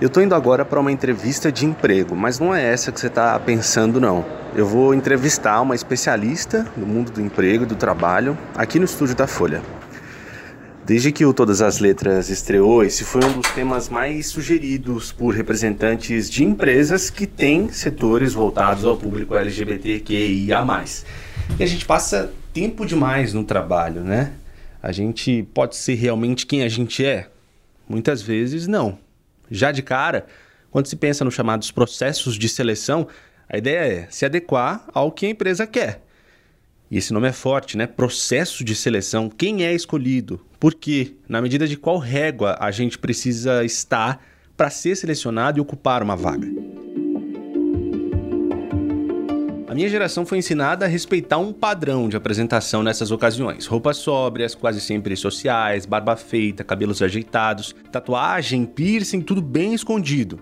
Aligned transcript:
Eu 0.00 0.08
tô 0.08 0.20
indo 0.20 0.32
agora 0.32 0.64
para 0.64 0.78
uma 0.78 0.92
entrevista 0.92 1.50
de 1.50 1.66
emprego, 1.66 2.14
mas 2.14 2.38
não 2.38 2.54
é 2.54 2.62
essa 2.62 2.92
que 2.92 3.00
você 3.00 3.08
está 3.08 3.36
pensando 3.40 4.00
não. 4.00 4.24
Eu 4.54 4.64
vou 4.64 4.94
entrevistar 4.94 5.60
uma 5.60 5.74
especialista 5.74 6.64
no 6.76 6.86
mundo 6.86 7.10
do 7.10 7.20
emprego 7.20 7.64
e 7.64 7.66
do 7.66 7.74
trabalho 7.74 8.38
aqui 8.54 8.78
no 8.78 8.84
estúdio 8.84 9.16
da 9.16 9.26
Folha. 9.26 9.60
Desde 10.86 11.10
que 11.10 11.26
o 11.26 11.34
Todas 11.34 11.60
as 11.60 11.80
Letras 11.80 12.30
estreou, 12.30 12.84
esse 12.84 13.02
foi 13.02 13.24
um 13.24 13.32
dos 13.32 13.50
temas 13.50 13.88
mais 13.88 14.28
sugeridos 14.28 15.10
por 15.10 15.34
representantes 15.34 16.30
de 16.30 16.44
empresas 16.44 17.10
que 17.10 17.26
têm 17.26 17.68
setores 17.68 18.32
voltados 18.32 18.84
ao 18.84 18.96
público 18.96 19.34
LGBTQIA+. 19.34 20.64
E 21.58 21.62
a 21.64 21.66
gente 21.66 21.84
passa 21.84 22.32
tempo 22.54 22.86
demais 22.86 23.34
no 23.34 23.42
trabalho, 23.42 24.02
né? 24.02 24.30
A 24.80 24.92
gente 24.92 25.42
pode 25.52 25.74
ser 25.74 25.94
realmente 25.94 26.46
quem 26.46 26.62
a 26.62 26.68
gente 26.68 27.04
é? 27.04 27.28
Muitas 27.88 28.22
vezes 28.22 28.68
não. 28.68 28.96
Já 29.50 29.72
de 29.72 29.82
cara, 29.82 30.26
quando 30.70 30.86
se 30.86 30.96
pensa 30.96 31.24
nos 31.24 31.34
chamados 31.34 31.70
processos 31.70 32.36
de 32.36 32.48
seleção, 32.48 33.08
a 33.48 33.56
ideia 33.56 33.78
é 33.78 34.06
se 34.10 34.24
adequar 34.24 34.86
ao 34.92 35.10
que 35.10 35.26
a 35.26 35.30
empresa 35.30 35.66
quer. 35.66 36.02
E 36.90 36.96
esse 36.96 37.12
nome 37.12 37.28
é 37.28 37.32
forte, 37.32 37.76
né? 37.76 37.86
Processo 37.86 38.64
de 38.64 38.74
seleção. 38.74 39.28
Quem 39.28 39.64
é 39.64 39.74
escolhido? 39.74 40.40
Por 40.58 40.74
quê? 40.74 41.14
Na 41.28 41.42
medida 41.42 41.66
de 41.66 41.76
qual 41.76 41.98
régua 41.98 42.56
a 42.58 42.70
gente 42.70 42.98
precisa 42.98 43.64
estar 43.64 44.22
para 44.56 44.70
ser 44.70 44.96
selecionado 44.96 45.58
e 45.58 45.60
ocupar 45.60 46.02
uma 46.02 46.16
vaga. 46.16 46.48
Minha 49.78 49.88
geração 49.88 50.26
foi 50.26 50.38
ensinada 50.38 50.86
a 50.86 50.88
respeitar 50.88 51.38
um 51.38 51.52
padrão 51.52 52.08
de 52.08 52.16
apresentação 52.16 52.82
nessas 52.82 53.12
ocasiões. 53.12 53.64
Roupas 53.64 53.98
sóbrias, 53.98 54.52
quase 54.52 54.80
sempre 54.80 55.14
sociais, 55.14 55.86
barba 55.86 56.16
feita, 56.16 56.64
cabelos 56.64 57.00
ajeitados, 57.00 57.76
tatuagem, 57.92 58.66
piercing, 58.66 59.20
tudo 59.20 59.40
bem 59.40 59.74
escondido. 59.74 60.40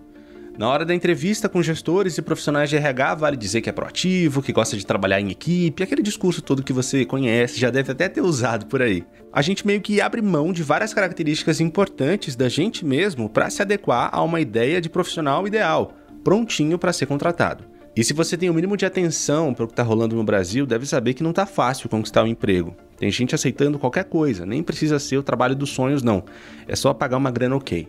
Na 0.56 0.70
hora 0.70 0.86
da 0.86 0.94
entrevista 0.94 1.50
com 1.50 1.62
gestores 1.62 2.16
e 2.16 2.22
profissionais 2.22 2.70
de 2.70 2.76
RH, 2.76 3.16
vale 3.16 3.36
dizer 3.36 3.60
que 3.60 3.68
é 3.68 3.72
proativo, 3.74 4.40
que 4.40 4.54
gosta 4.54 4.74
de 4.74 4.86
trabalhar 4.86 5.20
em 5.20 5.30
equipe, 5.30 5.82
aquele 5.82 6.00
discurso 6.00 6.40
todo 6.40 6.62
que 6.62 6.72
você 6.72 7.04
conhece, 7.04 7.60
já 7.60 7.68
deve 7.68 7.92
até 7.92 8.08
ter 8.08 8.22
usado 8.22 8.64
por 8.64 8.80
aí. 8.80 9.04
A 9.30 9.42
gente 9.42 9.66
meio 9.66 9.82
que 9.82 10.00
abre 10.00 10.22
mão 10.22 10.50
de 10.50 10.62
várias 10.62 10.94
características 10.94 11.60
importantes 11.60 12.36
da 12.36 12.48
gente 12.48 12.86
mesmo 12.86 13.28
para 13.28 13.50
se 13.50 13.60
adequar 13.60 14.08
a 14.14 14.22
uma 14.22 14.40
ideia 14.40 14.80
de 14.80 14.88
profissional 14.88 15.46
ideal, 15.46 15.92
prontinho 16.24 16.78
para 16.78 16.90
ser 16.90 17.04
contratado. 17.04 17.75
E 17.96 18.04
se 18.04 18.12
você 18.12 18.36
tem 18.36 18.50
o 18.50 18.54
mínimo 18.54 18.76
de 18.76 18.84
atenção 18.84 19.54
para 19.54 19.64
o 19.64 19.66
que 19.66 19.72
está 19.72 19.82
rolando 19.82 20.14
no 20.14 20.22
Brasil, 20.22 20.66
deve 20.66 20.84
saber 20.84 21.14
que 21.14 21.22
não 21.22 21.30
está 21.30 21.46
fácil 21.46 21.88
conquistar 21.88 22.22
um 22.24 22.26
emprego. 22.26 22.76
Tem 22.98 23.10
gente 23.10 23.34
aceitando 23.34 23.78
qualquer 23.78 24.04
coisa, 24.04 24.44
nem 24.44 24.62
precisa 24.62 24.98
ser 24.98 25.16
o 25.16 25.22
trabalho 25.22 25.56
dos 25.56 25.70
sonhos, 25.70 26.02
não. 26.02 26.22
É 26.68 26.76
só 26.76 26.92
pagar 26.92 27.16
uma 27.16 27.30
grana 27.30 27.56
ok. 27.56 27.88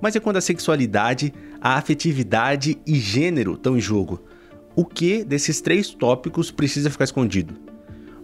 Mas 0.00 0.14
é 0.14 0.20
quando 0.20 0.36
a 0.36 0.40
sexualidade, 0.40 1.34
a 1.60 1.74
afetividade 1.74 2.78
e 2.86 3.00
gênero 3.00 3.54
estão 3.54 3.76
em 3.76 3.80
jogo. 3.80 4.22
O 4.76 4.84
que 4.84 5.24
desses 5.24 5.60
três 5.60 5.90
tópicos 5.90 6.52
precisa 6.52 6.88
ficar 6.88 7.02
escondido? 7.02 7.54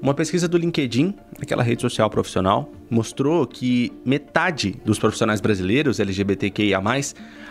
Uma 0.01 0.14
pesquisa 0.14 0.47
do 0.47 0.57
LinkedIn, 0.57 1.14
aquela 1.42 1.64
rede 1.64 1.83
social 1.83 2.09
profissional, 2.09 2.70
mostrou 2.89 3.45
que 3.45 3.92
metade 4.05 4.77
dos 4.84 5.01
profissionais 5.01 5.41
brasileiros 5.41 5.98
LGBTQIA, 5.98 6.81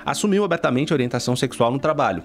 assumiu 0.05 0.45
abertamente 0.45 0.93
orientação 0.93 1.35
sexual 1.35 1.69
no 1.69 1.79
trabalho. 1.79 2.23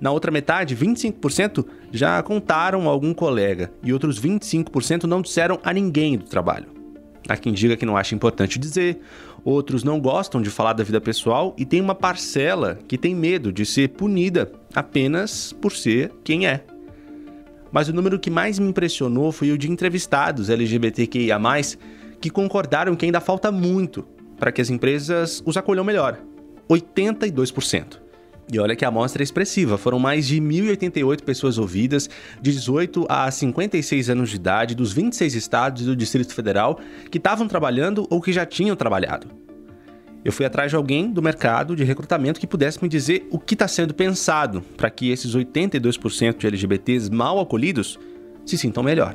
Na 0.00 0.10
outra 0.10 0.30
metade, 0.30 0.76
25% 0.76 1.64
já 1.90 2.22
contaram 2.22 2.88
a 2.88 2.92
algum 2.92 3.14
colega 3.14 3.72
e 3.82 3.92
outros 3.92 4.20
25% 4.20 5.04
não 5.04 5.22
disseram 5.22 5.58
a 5.64 5.72
ninguém 5.72 6.18
do 6.18 6.24
trabalho. 6.24 6.66
Há 7.28 7.36
quem 7.36 7.52
diga 7.52 7.76
que 7.76 7.86
não 7.86 7.96
acha 7.96 8.14
importante 8.14 8.58
dizer, 8.58 9.00
outros 9.44 9.82
não 9.82 9.98
gostam 9.98 10.40
de 10.40 10.50
falar 10.50 10.74
da 10.74 10.84
vida 10.84 11.00
pessoal 11.00 11.54
e 11.58 11.64
tem 11.64 11.80
uma 11.80 11.94
parcela 11.94 12.78
que 12.86 12.96
tem 12.96 13.14
medo 13.14 13.52
de 13.52 13.64
ser 13.64 13.88
punida 13.88 14.52
apenas 14.74 15.52
por 15.52 15.72
ser 15.72 16.12
quem 16.22 16.46
é. 16.46 16.64
Mas 17.72 17.88
o 17.88 17.92
número 17.92 18.18
que 18.18 18.30
mais 18.30 18.58
me 18.58 18.68
impressionou 18.68 19.32
foi 19.32 19.50
o 19.50 19.58
de 19.58 19.70
entrevistados 19.70 20.50
LGBTQIA, 20.50 21.38
que 22.20 22.30
concordaram 22.30 22.94
que 22.94 23.06
ainda 23.06 23.20
falta 23.20 23.50
muito 23.50 24.06
para 24.38 24.52
que 24.52 24.60
as 24.60 24.70
empresas 24.70 25.42
os 25.44 25.56
acolham 25.56 25.84
melhor 25.84 26.18
82%. 26.68 28.05
E 28.52 28.58
olha 28.60 28.76
que 28.76 28.84
a 28.84 28.88
amostra 28.88 29.22
é 29.22 29.24
expressiva, 29.24 29.76
foram 29.76 29.98
mais 29.98 30.26
de 30.26 30.40
1.088 30.40 31.22
pessoas 31.22 31.58
ouvidas, 31.58 32.08
de 32.40 32.52
18 32.52 33.04
a 33.08 33.28
56 33.28 34.08
anos 34.08 34.30
de 34.30 34.36
idade, 34.36 34.74
dos 34.74 34.92
26 34.92 35.34
estados 35.34 35.82
e 35.82 35.84
do 35.84 35.96
Distrito 35.96 36.32
Federal, 36.32 36.78
que 37.10 37.18
estavam 37.18 37.48
trabalhando 37.48 38.06
ou 38.08 38.20
que 38.20 38.32
já 38.32 38.46
tinham 38.46 38.76
trabalhado. 38.76 39.26
Eu 40.24 40.32
fui 40.32 40.46
atrás 40.46 40.70
de 40.70 40.76
alguém 40.76 41.10
do 41.10 41.22
mercado 41.22 41.74
de 41.74 41.84
recrutamento 41.84 42.40
que 42.40 42.46
pudesse 42.46 42.82
me 42.82 42.88
dizer 42.88 43.26
o 43.30 43.38
que 43.38 43.54
está 43.54 43.66
sendo 43.66 43.94
pensado 43.94 44.60
para 44.76 44.90
que 44.90 45.10
esses 45.10 45.34
82% 45.34 46.36
de 46.36 46.46
LGBTs 46.46 47.10
mal 47.10 47.40
acolhidos 47.40 47.98
se 48.44 48.56
sintam 48.56 48.82
melhor. 48.82 49.14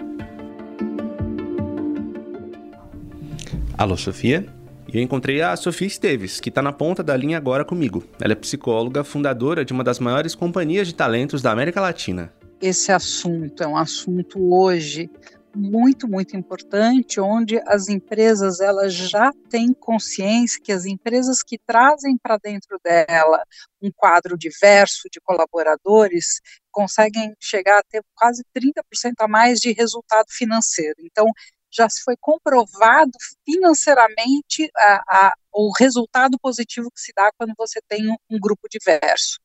Alô, 3.78 3.98
Sofia? 3.98 4.46
E 4.88 4.98
eu 4.98 5.02
encontrei 5.02 5.42
a 5.42 5.56
Sofia 5.56 5.88
Esteves, 5.88 6.40
que 6.40 6.50
está 6.50 6.62
na 6.62 6.74
ponta 6.74 7.04
da 7.04 7.16
linha 7.16 7.38
agora 7.38 7.64
comigo. 7.64 8.04
Ela 8.20 8.34
é 8.34 8.36
psicóloga, 8.36 9.04
fundadora 9.04 9.64
de 9.64 9.74
uma 9.74 9.84
das 9.84 10.00
maiores 10.00 10.36
companhias 10.36 10.88
de 10.88 10.96
talentos 10.96 11.42
da 11.42 11.52
América 11.52 11.82
Latina. 11.82 12.34
Esse 12.62 12.92
assunto 12.92 13.64
é 13.64 13.68
um 13.68 13.78
assunto 13.78 14.40
hoje 14.54 15.10
muito, 15.56 16.08
muito 16.08 16.36
importante, 16.38 17.20
onde 17.20 17.60
as 17.68 17.90
empresas 17.90 18.60
elas 18.60 18.94
já 18.94 19.32
têm 19.50 19.74
consciência 19.74 20.62
que 20.64 20.72
as 20.72 20.86
empresas 20.86 21.44
que 21.44 21.58
trazem 21.66 22.18
para 22.18 22.38
dentro 22.38 22.80
dela 22.84 23.44
um 23.82 23.92
quadro 23.92 24.38
diverso 24.38 25.10
de 25.12 25.20
colaboradores 25.20 26.40
conseguem 26.72 27.34
chegar 27.40 27.80
a 27.80 27.84
ter 27.84 28.02
quase 28.16 28.44
30% 28.56 29.14
a 29.20 29.28
mais 29.28 29.60
de 29.60 29.74
resultado 29.74 30.28
financeiro. 30.30 30.96
Então, 31.00 31.26
já 31.72 31.90
se 31.90 32.02
foi 32.04 32.16
comprovado 32.20 33.12
financeiramente 33.46 34.70
a, 34.76 35.04
a, 35.08 35.34
o 35.54 35.72
resultado 35.72 36.38
positivo 36.40 36.92
que 36.92 37.02
se 37.02 37.14
dá 37.16 37.32
quando 37.38 37.54
você 37.58 37.80
tem 37.88 38.10
um, 38.10 38.16
um 38.30 38.40
grupo 38.40 38.68
diverso. 38.70 39.40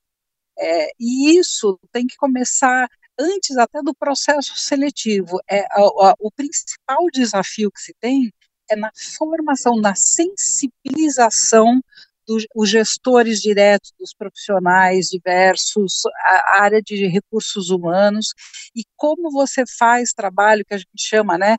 É, 0.59 0.91
e 0.99 1.39
isso 1.39 1.79
tem 1.93 2.07
que 2.07 2.17
começar 2.17 2.89
antes 3.19 3.57
até 3.57 3.83
do 3.83 3.95
processo 3.95 4.57
seletivo. 4.57 5.39
É, 5.49 5.61
a, 5.71 6.15
o 6.19 6.31
principal 6.31 7.07
desafio 7.13 7.71
que 7.71 7.81
se 7.81 7.95
tem 8.01 8.33
é 8.69 8.77
na 8.77 8.91
formação, 9.17 9.77
na 9.77 9.95
sensibilização 9.95 11.81
dos 12.27 12.47
gestores 12.69 13.41
diretos, 13.41 13.93
dos 13.99 14.13
profissionais 14.15 15.09
diversos, 15.09 16.03
a 16.25 16.63
área 16.63 16.83
de 16.83 17.07
recursos 17.07 17.71
humanos, 17.71 18.35
e 18.75 18.83
como 18.97 19.31
você 19.31 19.65
faz 19.79 20.13
trabalho 20.13 20.65
que 20.65 20.75
a 20.75 20.79
gente 20.79 20.91
chama 20.99 21.39
né, 21.39 21.57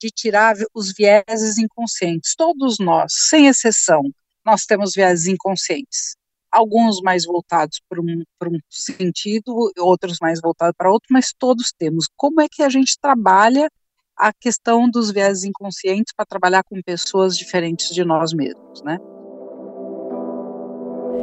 de 0.00 0.10
tirar 0.10 0.54
os 0.74 0.92
vieses 0.92 1.58
inconscientes. 1.58 2.34
Todos 2.36 2.78
nós, 2.78 3.12
sem 3.28 3.46
exceção, 3.46 4.02
nós 4.44 4.64
temos 4.64 4.92
vieses 4.94 5.26
inconscientes. 5.26 6.16
Alguns 6.50 7.00
mais 7.00 7.24
voltados 7.24 7.80
para 7.88 8.00
um, 8.00 8.22
para 8.38 8.48
um 8.48 8.58
sentido, 8.70 9.72
outros 9.78 10.18
mais 10.20 10.40
voltados 10.40 10.74
para 10.76 10.90
outro, 10.90 11.08
mas 11.10 11.32
todos 11.36 11.72
temos. 11.76 12.06
Como 12.16 12.40
é 12.40 12.46
que 12.50 12.62
a 12.62 12.68
gente 12.68 12.98
trabalha 13.00 13.68
a 14.16 14.32
questão 14.32 14.88
dos 14.88 15.10
vieses 15.10 15.44
inconscientes 15.44 16.14
para 16.16 16.24
trabalhar 16.24 16.62
com 16.64 16.80
pessoas 16.82 17.36
diferentes 17.36 17.88
de 17.94 18.04
nós 18.04 18.32
mesmos, 18.32 18.82
né? 18.82 18.98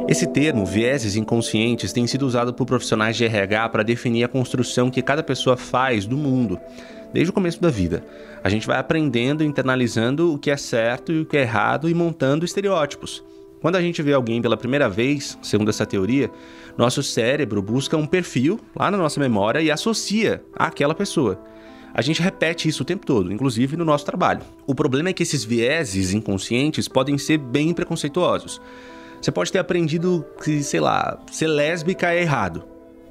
Esse 0.06 0.26
termo, 0.26 0.66
vieses 0.66 1.16
inconscientes, 1.16 1.90
tem 1.90 2.06
sido 2.06 2.26
usado 2.26 2.52
por 2.52 2.66
profissionais 2.66 3.16
de 3.16 3.24
RH 3.24 3.70
para 3.70 3.82
definir 3.82 4.22
a 4.24 4.28
construção 4.28 4.90
que 4.90 5.00
cada 5.00 5.22
pessoa 5.22 5.56
faz 5.56 6.04
do 6.04 6.16
mundo 6.16 6.60
desde 7.10 7.30
o 7.30 7.32
começo 7.32 7.60
da 7.62 7.70
vida. 7.70 8.04
A 8.42 8.48
gente 8.50 8.66
vai 8.66 8.78
aprendendo, 8.78 9.42
internalizando 9.42 10.34
o 10.34 10.38
que 10.38 10.50
é 10.50 10.56
certo 10.56 11.10
e 11.10 11.20
o 11.20 11.24
que 11.24 11.38
é 11.38 11.42
errado 11.42 11.88
e 11.88 11.94
montando 11.94 12.44
estereótipos. 12.44 13.24
Quando 13.62 13.76
a 13.76 13.80
gente 13.80 14.02
vê 14.02 14.12
alguém 14.12 14.42
pela 14.42 14.58
primeira 14.58 14.90
vez, 14.90 15.38
segundo 15.40 15.70
essa 15.70 15.86
teoria, 15.86 16.30
nosso 16.76 17.02
cérebro 17.02 17.62
busca 17.62 17.96
um 17.96 18.06
perfil 18.06 18.60
lá 18.76 18.90
na 18.90 18.98
nossa 18.98 19.18
memória 19.18 19.62
e 19.62 19.70
associa 19.70 20.44
àquela 20.54 20.94
pessoa. 20.94 21.40
A 21.94 22.02
gente 22.02 22.20
repete 22.20 22.68
isso 22.68 22.82
o 22.82 22.86
tempo 22.86 23.06
todo, 23.06 23.32
inclusive 23.32 23.76
no 23.76 23.84
nosso 23.84 24.04
trabalho. 24.04 24.42
O 24.66 24.74
problema 24.74 25.08
é 25.08 25.12
que 25.14 25.22
esses 25.22 25.44
vieses 25.44 26.12
inconscientes 26.12 26.88
podem 26.88 27.16
ser 27.16 27.38
bem 27.38 27.72
preconceituosos. 27.72 28.60
Você 29.24 29.32
pode 29.32 29.50
ter 29.50 29.58
aprendido 29.58 30.22
que, 30.44 30.62
sei 30.62 30.80
lá, 30.80 31.18
ser 31.32 31.46
lésbica 31.46 32.12
é 32.12 32.20
errado. 32.20 32.62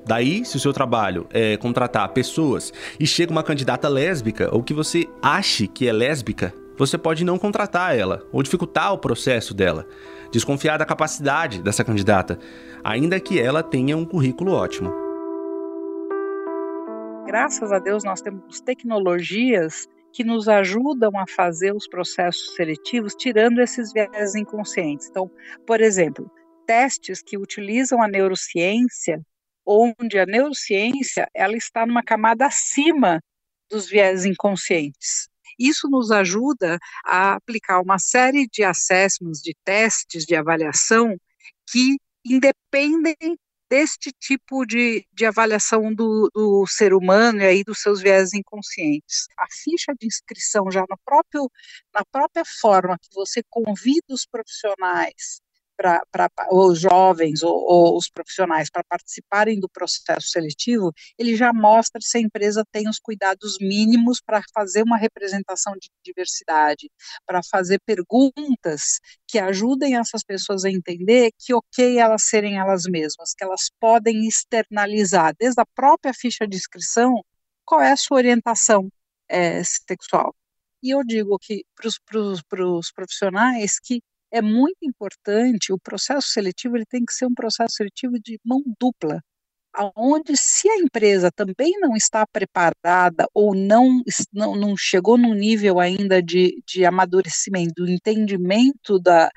Daí, 0.05 0.45
se 0.45 0.55
o 0.55 0.59
seu 0.59 0.71
trabalho 0.71 1.25
é 1.31 1.57
contratar 1.57 2.07
pessoas 2.09 2.71
e 2.99 3.07
chega 3.07 3.31
uma 3.31 3.41
candidata 3.41 3.89
lésbica 3.89 4.47
ou 4.53 4.61
que 4.61 4.75
você 4.75 5.09
ache 5.23 5.67
que 5.67 5.87
é 5.87 5.91
lésbica, 5.91 6.53
você 6.77 6.99
pode 6.99 7.25
não 7.25 7.39
contratar 7.39 7.97
ela 7.97 8.21
ou 8.31 8.43
dificultar 8.43 8.93
o 8.93 8.99
processo 8.99 9.55
dela, 9.55 9.87
desconfiar 10.31 10.77
da 10.77 10.85
capacidade 10.85 11.63
dessa 11.63 11.83
candidata, 11.83 12.37
ainda 12.83 13.19
que 13.19 13.39
ela 13.39 13.63
tenha 13.63 13.97
um 13.97 14.05
currículo 14.05 14.51
ótimo. 14.51 14.93
Graças 17.25 17.71
a 17.71 17.79
Deus 17.79 18.03
nós 18.03 18.21
temos 18.21 18.61
tecnologias 18.61 19.89
que 20.13 20.23
nos 20.23 20.47
ajudam 20.47 21.17
a 21.17 21.25
fazer 21.27 21.75
os 21.75 21.87
processos 21.87 22.55
seletivos 22.55 23.15
tirando 23.15 23.59
esses 23.59 23.91
viés 23.91 24.35
inconscientes. 24.35 25.07
Então, 25.09 25.29
por 25.65 25.81
exemplo, 25.81 26.31
testes 26.67 27.21
que 27.21 27.37
utilizam 27.37 28.01
a 28.01 28.07
neurociência, 28.07 29.21
onde 29.65 30.19
a 30.19 30.25
neurociência 30.25 31.27
ela 31.33 31.55
está 31.57 31.85
numa 31.85 32.03
camada 32.03 32.45
acima 32.45 33.19
dos 33.69 33.89
viés 33.89 34.23
inconscientes. 34.23 35.27
Isso 35.57 35.89
nos 35.89 36.11
ajuda 36.11 36.77
a 37.05 37.33
aplicar 37.33 37.81
uma 37.81 37.97
série 37.97 38.47
de 38.47 38.63
assessments, 38.63 39.41
de 39.41 39.55
testes 39.63 40.25
de 40.25 40.35
avaliação 40.35 41.17
que 41.71 41.97
independem 42.25 43.37
deste 43.73 44.11
tipo 44.11 44.67
de, 44.67 45.03
de 45.11 45.25
avaliação 45.25 45.91
do, 45.91 46.29
do, 46.31 46.63
ser 46.67 46.93
humano 46.93 47.41
e 47.41 47.45
aí 47.45 47.63
dos 47.63 47.79
seus 47.79 48.03
viés 48.03 48.31
inconscientes. 48.31 49.25
A 49.35 49.47
ficha 49.49 49.95
de 49.99 50.05
inscrição 50.05 50.69
já 50.69 50.81
no 50.81 50.95
próprio, 51.03 51.49
na 51.91 52.05
própria 52.05 52.43
forma 52.61 52.99
que 52.99 53.09
você 53.15 53.41
convida 53.49 54.05
os 54.11 54.27
profissionais 54.27 55.41
para 55.75 56.47
os 56.51 56.79
jovens 56.79 57.43
ou, 57.43 57.53
ou 57.53 57.97
os 57.97 58.09
profissionais 58.09 58.69
para 58.69 58.83
participarem 58.83 59.59
do 59.59 59.69
processo 59.69 60.27
seletivo, 60.27 60.91
ele 61.17 61.35
já 61.35 61.51
mostra 61.53 61.99
se 62.01 62.17
a 62.17 62.21
empresa 62.21 62.63
tem 62.71 62.87
os 62.87 62.99
cuidados 62.99 63.57
mínimos 63.59 64.21
para 64.21 64.41
fazer 64.53 64.83
uma 64.83 64.97
representação 64.97 65.73
de 65.73 65.89
diversidade, 66.03 66.89
para 67.25 67.41
fazer 67.43 67.79
perguntas 67.85 68.99
que 69.27 69.39
ajudem 69.39 69.97
essas 69.97 70.23
pessoas 70.23 70.63
a 70.65 70.69
entender 70.69 71.31
que 71.37 71.53
ok 71.53 71.97
elas 71.97 72.23
serem 72.23 72.57
elas 72.57 72.83
mesmas, 72.83 73.33
que 73.33 73.43
elas 73.43 73.71
podem 73.79 74.27
externalizar 74.27 75.33
desde 75.37 75.61
a 75.61 75.65
própria 75.65 76.13
ficha 76.13 76.47
de 76.47 76.55
inscrição 76.57 77.23
qual 77.65 77.81
é 77.81 77.91
a 77.91 77.97
sua 77.97 78.17
orientação 78.17 78.89
é, 79.27 79.63
sexual. 79.63 80.35
E 80.81 80.91
eu 80.91 81.03
digo 81.03 81.37
que 81.39 81.65
para 81.75 82.67
os 82.67 82.91
profissionais 82.91 83.79
que 83.79 84.01
é 84.33 84.41
muito 84.41 84.79
importante, 84.81 85.71
o 85.71 85.77
processo 85.77 86.29
seletivo 86.29 86.75
ele 86.75 86.85
tem 86.85 87.05
que 87.05 87.13
ser 87.13 87.27
um 87.27 87.33
processo 87.35 87.75
seletivo 87.75 88.19
de 88.19 88.39
mão 88.43 88.63
dupla, 88.79 89.21
aonde 89.71 90.35
se 90.35 90.67
a 90.67 90.77
empresa 90.77 91.31
também 91.31 91.79
não 91.79 91.95
está 91.95 92.25
preparada 92.25 93.27
ou 93.31 93.55
não, 93.55 94.01
não, 94.33 94.55
não 94.55 94.75
chegou 94.75 95.19
num 95.19 95.35
nível 95.35 95.79
ainda 95.79 96.21
de, 96.21 96.63
de 96.65 96.83
amadurecimento, 96.83 97.83
do 97.83 97.89
entendimento 97.89 98.99
da, 98.99 99.29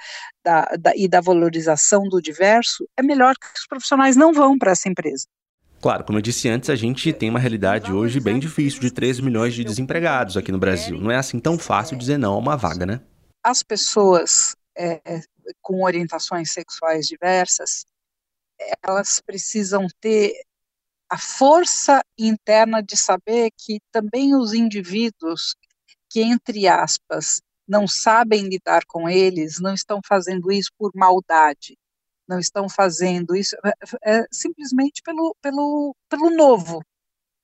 da, 0.42 0.62
da, 0.80 0.96
e 0.96 1.06
da 1.06 1.20
valorização 1.20 2.04
do 2.04 2.20
diverso, 2.20 2.88
é 2.96 3.02
melhor 3.02 3.34
que 3.34 3.46
os 3.46 3.66
profissionais 3.66 4.16
não 4.16 4.32
vão 4.32 4.56
para 4.56 4.72
essa 4.72 4.88
empresa. 4.88 5.26
Claro, 5.78 6.04
como 6.04 6.18
eu 6.18 6.22
disse 6.22 6.48
antes, 6.48 6.70
a 6.70 6.74
gente 6.74 7.12
tem 7.12 7.28
uma 7.28 7.38
realidade 7.38 7.92
hoje 7.92 8.18
bem 8.18 8.38
difícil 8.38 8.80
de 8.80 8.90
13 8.90 9.20
milhões 9.20 9.54
de 9.54 9.62
desempregados 9.62 10.38
aqui 10.38 10.50
no 10.50 10.58
Brasil. 10.58 10.98
Não 10.98 11.10
é 11.10 11.16
assim 11.16 11.38
tão 11.38 11.58
fácil 11.58 11.98
dizer 11.98 12.18
não 12.18 12.32
a 12.32 12.38
uma 12.38 12.56
vaga, 12.56 12.86
né? 12.86 13.00
As 13.44 13.62
pessoas 13.62 14.56
é, 14.76 15.00
com 15.62 15.82
orientações 15.82 16.52
sexuais 16.52 17.06
diversas, 17.06 17.84
elas 18.82 19.20
precisam 19.20 19.86
ter 20.00 20.32
a 21.08 21.18
força 21.18 22.02
interna 22.18 22.82
de 22.82 22.96
saber 22.96 23.50
que 23.56 23.80
também 23.92 24.34
os 24.34 24.52
indivíduos 24.52 25.54
que, 26.10 26.20
entre 26.20 26.66
aspas, 26.66 27.40
não 27.68 27.86
sabem 27.86 28.48
lidar 28.48 28.84
com 28.86 29.08
eles, 29.08 29.60
não 29.60 29.74
estão 29.74 30.00
fazendo 30.06 30.50
isso 30.52 30.70
por 30.78 30.90
maldade, 30.94 31.76
não 32.28 32.38
estão 32.38 32.68
fazendo 32.68 33.36
isso 33.36 33.56
é, 33.64 34.18
é 34.18 34.26
simplesmente 34.32 35.02
pelo, 35.02 35.36
pelo, 35.40 35.94
pelo 36.08 36.30
novo, 36.30 36.82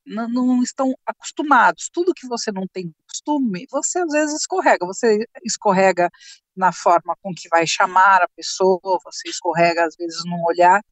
não, 0.05 0.29
não, 0.29 0.63
estão 0.63 0.95
acostumados. 1.07 1.89
Tudo 1.93 2.15
que 2.15 2.27
você 2.27 2.51
não 2.51 2.67
tem 2.67 2.93
costume, 3.07 3.67
você 3.71 4.01
às 4.01 4.13
vezes 4.13 4.41
escorrega. 4.41 4.85
Você 4.87 5.27
escorrega 5.45 6.11
na 6.57 6.73
forma 6.73 7.17
com 7.23 7.33
que 7.35 7.49
vai 7.49 7.67
chamar 7.67 8.23
a 8.23 8.29
pessoa, 8.37 8.99
você 9.05 9.29
escorrega 9.29 9.85
às 9.85 9.97
vezes 9.97 10.23
num 10.25 10.43
olhar. 10.45 10.83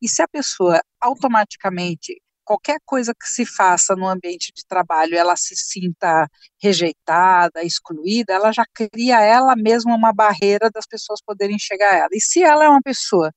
E 0.00 0.08
se 0.08 0.22
a 0.22 0.28
pessoa 0.28 0.80
automaticamente 1.00 2.20
qualquer 2.48 2.80
coisa 2.86 3.12
que 3.14 3.28
se 3.28 3.44
faça 3.44 3.94
no 3.94 4.08
ambiente 4.08 4.50
de 4.56 4.64
trabalho, 4.66 5.14
ela 5.14 5.36
se 5.36 5.54
sinta 5.54 6.26
rejeitada, 6.62 7.62
excluída, 7.62 8.32
ela 8.32 8.50
já 8.52 8.64
cria 8.72 9.20
ela 9.20 9.54
mesma 9.54 9.94
uma 9.94 10.14
barreira 10.14 10.70
das 10.70 10.86
pessoas 10.86 11.20
poderem 11.20 11.58
chegar 11.58 11.92
a 11.92 11.96
ela. 11.98 12.08
E 12.12 12.20
se 12.20 12.42
ela 12.42 12.64
é 12.64 12.68
uma 12.68 12.80
pessoa 12.80 13.30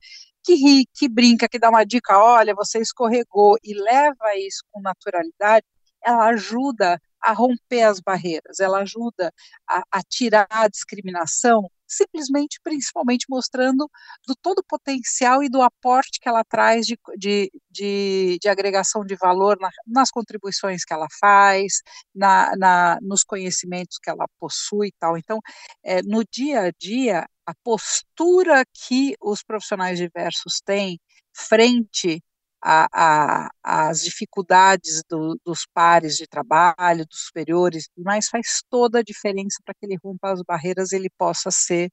que 0.45 0.55
ri, 0.55 0.85
que 0.93 1.09
brinca, 1.09 1.49
que 1.49 1.59
dá 1.59 1.69
uma 1.69 1.83
dica, 1.85 2.17
olha, 2.17 2.55
você 2.55 2.79
escorregou 2.79 3.57
e 3.61 3.73
leva 3.73 4.37
isso 4.37 4.63
com 4.71 4.81
naturalidade, 4.81 5.65
ela 6.01 6.27
ajuda 6.29 6.97
a 7.21 7.33
romper 7.33 7.83
as 7.83 7.99
barreiras, 7.99 8.59
ela 8.59 8.79
ajuda 8.79 9.33
a, 9.67 9.83
a 9.91 10.01
tirar 10.03 10.47
a 10.49 10.67
discriminação, 10.67 11.69
simplesmente, 11.87 12.59
principalmente 12.63 13.25
mostrando 13.29 13.89
do 14.27 14.35
todo 14.35 14.59
o 14.59 14.63
potencial 14.63 15.43
e 15.43 15.49
do 15.49 15.61
aporte 15.61 16.19
que 16.19 16.29
ela 16.29 16.43
traz 16.43 16.85
de, 16.85 16.97
de, 17.17 17.51
de, 17.69 18.37
de 18.41 18.49
agregação 18.49 19.05
de 19.05 19.15
valor 19.15 19.57
na, 19.59 19.69
nas 19.85 20.09
contribuições 20.09 20.83
que 20.85 20.93
ela 20.93 21.07
faz, 21.19 21.81
na, 22.15 22.53
na, 22.57 22.97
nos 23.01 23.23
conhecimentos 23.23 23.97
que 24.01 24.09
ela 24.09 24.25
possui 24.39 24.87
e 24.87 24.93
tal. 24.99 25.17
Então, 25.17 25.39
é, 25.83 26.01
no 26.01 26.23
dia 26.23 26.61
a 26.61 26.71
dia, 26.71 27.27
a 27.45 27.53
postura 27.63 28.63
que 28.87 29.15
os 29.21 29.43
profissionais 29.43 29.97
diversos 29.99 30.61
têm 30.63 30.99
frente 31.33 32.21
às 32.61 34.01
dificuldades 34.03 35.03
do, 35.09 35.39
dos 35.45 35.65
pares 35.73 36.15
de 36.15 36.27
trabalho, 36.27 37.05
dos 37.07 37.25
superiores, 37.25 37.89
mas 37.97 38.29
faz 38.29 38.61
toda 38.69 38.99
a 38.99 39.03
diferença 39.03 39.59
para 39.65 39.73
que 39.73 39.85
ele 39.85 39.97
rompa 40.03 40.31
as 40.31 40.41
barreiras 40.43 40.91
ele 40.91 41.09
possa 41.17 41.49
ser 41.51 41.91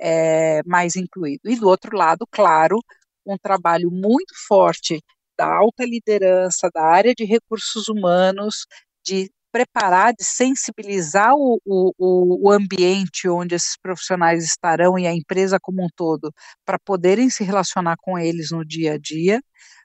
é, 0.00 0.62
mais 0.64 0.96
incluído. 0.96 1.48
E 1.50 1.56
do 1.56 1.68
outro 1.68 1.96
lado, 1.96 2.26
claro, 2.30 2.78
um 3.26 3.36
trabalho 3.38 3.90
muito 3.90 4.34
forte 4.46 5.02
da 5.38 5.46
alta 5.46 5.84
liderança, 5.84 6.68
da 6.74 6.84
área 6.84 7.14
de 7.14 7.24
recursos 7.24 7.88
humanos, 7.88 8.66
de 9.04 9.30
preparar, 9.52 10.12
de 10.12 10.24
sensibilizar 10.24 11.34
o, 11.34 11.60
o, 11.64 12.48
o 12.48 12.50
ambiente 12.50 13.28
onde 13.28 13.54
esses 13.54 13.76
profissionais 13.80 14.44
estarão 14.44 14.98
e 14.98 15.06
a 15.06 15.14
empresa 15.14 15.58
como 15.60 15.82
um 15.82 15.88
todo, 15.96 16.32
para 16.64 16.78
poderem 16.78 17.30
se 17.30 17.44
relacionar 17.44 17.96
com 18.00 18.18
eles 18.18 18.50
no 18.50 18.64
dia 18.64 18.94
a 18.94 18.98
dia. 18.98 19.40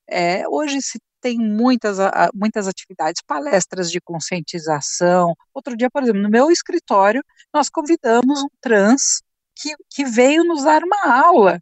É, 0.10 0.48
hoje 0.48 0.82
se 0.82 1.00
tem 1.22 1.38
muitas, 1.38 1.98
muitas 2.34 2.68
atividades, 2.68 3.22
palestras 3.26 3.90
de 3.90 4.02
conscientização. 4.02 5.34
Outro 5.54 5.76
dia, 5.78 5.90
por 5.90 6.04
exemplo, 6.04 6.22
no 6.22 6.30
meu 6.30 6.52
escritório, 6.52 7.24
nós 7.54 7.70
convidamos 7.70 8.44
um 8.44 8.50
trans 8.60 9.22
que, 9.56 9.74
que 9.90 10.04
veio 10.04 10.44
nos 10.44 10.64
dar 10.64 10.84
uma 10.84 11.26
aula 11.26 11.62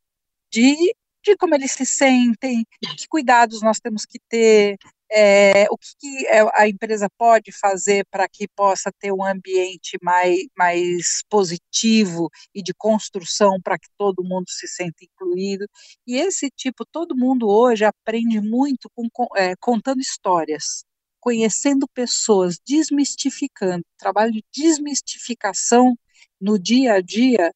de, 0.52 0.76
de 1.24 1.38
como 1.38 1.54
eles 1.54 1.72
se 1.74 1.86
sentem, 1.86 2.66
que 2.98 3.08
cuidados 3.08 3.62
nós 3.62 3.80
temos 3.80 4.04
que 4.06 4.20
ter, 4.28 4.78
é, 5.12 5.66
o 5.70 5.78
que, 5.78 5.88
que, 6.00 6.28
é, 6.28 6.42
a 6.54 6.68
empresa 6.68 7.10
pode 7.18 7.52
fazer 7.52 8.06
para 8.10 8.28
que 8.30 8.48
possa 8.48 8.92
ter 9.00 9.12
um 9.12 9.24
ambiente 9.24 9.98
mais, 10.02 10.40
mais 10.58 11.22
positivo 11.30 12.30
e 12.56 12.64
de 12.64 12.74
construção 12.74 13.60
para 13.62 13.78
que 13.78 13.88
todo 13.98 14.24
mundo 14.24 14.46
se 14.50 14.68
sinta 14.68 15.04
incluído. 15.04 15.68
E 16.08 16.16
esse 16.18 16.50
tipo, 16.50 16.86
todo 16.86 17.16
mundo 17.16 17.48
hoje 17.50 17.84
aprende 17.84 18.40
muito 18.40 18.90
com, 18.96 19.08
é, 19.36 19.54
contando 19.60 20.00
histórias, 20.00 20.86
conhecendo 21.20 21.88
pessoas, 21.94 22.58
desmistificando. 22.66 23.82
O 23.82 23.98
trabalho 24.00 24.32
de 24.32 24.44
desmistificação 24.54 25.96
no 26.40 26.58
dia 26.58 26.94
a 26.94 27.02
dia 27.02 27.52